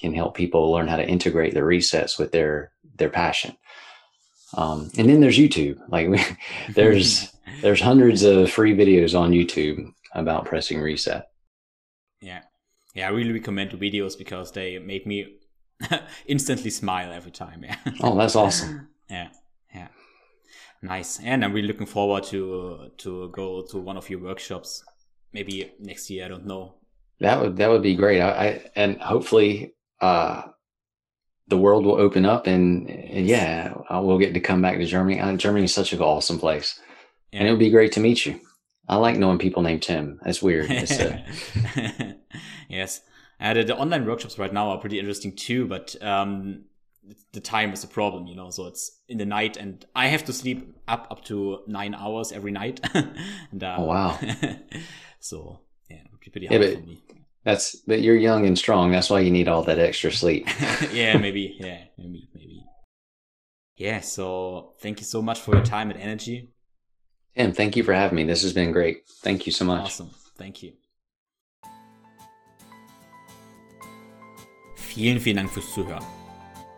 [0.00, 3.56] can help people learn how to integrate the resets with their, their passion.
[4.56, 5.78] Um, and then there's YouTube.
[5.88, 6.20] Like we,
[6.74, 11.28] there's there's hundreds of free videos on YouTube about pressing reset.
[12.20, 12.42] Yeah,
[12.94, 15.36] yeah, I really recommend the videos because they make me
[16.26, 17.64] instantly smile every time.
[17.64, 17.76] Yeah.
[18.00, 18.88] Oh, that's awesome.
[19.10, 19.28] yeah,
[19.74, 19.88] yeah,
[20.82, 21.20] nice.
[21.20, 24.84] And I'm really looking forward to to go to one of your workshops.
[25.32, 26.24] Maybe next year.
[26.24, 26.74] I don't know.
[27.20, 28.20] That would that would be great.
[28.20, 30.42] I, I and hopefully uh,
[31.48, 35.20] the world will open up and, and yeah, we'll get to come back to Germany.
[35.20, 36.80] Uh, Germany is such an awesome place.
[37.32, 37.40] Yeah.
[37.40, 38.40] And it would be great to meet you.
[38.88, 40.20] I like knowing people named Tim.
[40.22, 40.70] That's weird.
[40.70, 41.18] Uh...
[42.68, 43.00] yes.
[43.40, 46.64] Uh, the, the, online workshops right now are pretty interesting too, but um,
[47.32, 48.50] the time is a problem, you know.
[48.50, 52.32] So it's in the night, and I have to sleep up up to nine hours
[52.32, 52.80] every night.
[52.94, 54.18] and, uh, oh wow!
[55.20, 55.60] so
[55.90, 57.02] yeah, it would be pretty hard yeah, for me.
[57.44, 58.90] That's but you're young and strong.
[58.90, 60.48] That's why you need all that extra sleep.
[60.92, 61.56] yeah, maybe.
[61.58, 62.64] Yeah, maybe, maybe.
[63.76, 64.00] Yeah.
[64.00, 66.50] So thank you so much for your time and energy.
[67.36, 68.24] Tim, thank you for having me.
[68.24, 69.06] This has been great.
[69.08, 69.84] Thank you so much.
[69.84, 70.10] Awesome.
[70.38, 70.72] Thank you.
[74.94, 76.04] Vielen, vielen Dank fürs Zuhören.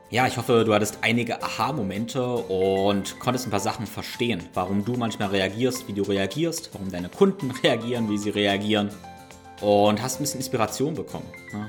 [0.08, 4.94] Ja, ich hoffe, du hattest einige Aha-Momente und konntest ein paar Sachen verstehen, warum du
[4.94, 8.88] manchmal reagierst, wie du reagierst, warum deine Kunden reagieren, wie sie reagieren
[9.60, 11.26] und hast ein bisschen Inspiration bekommen.
[11.52, 11.68] Ja.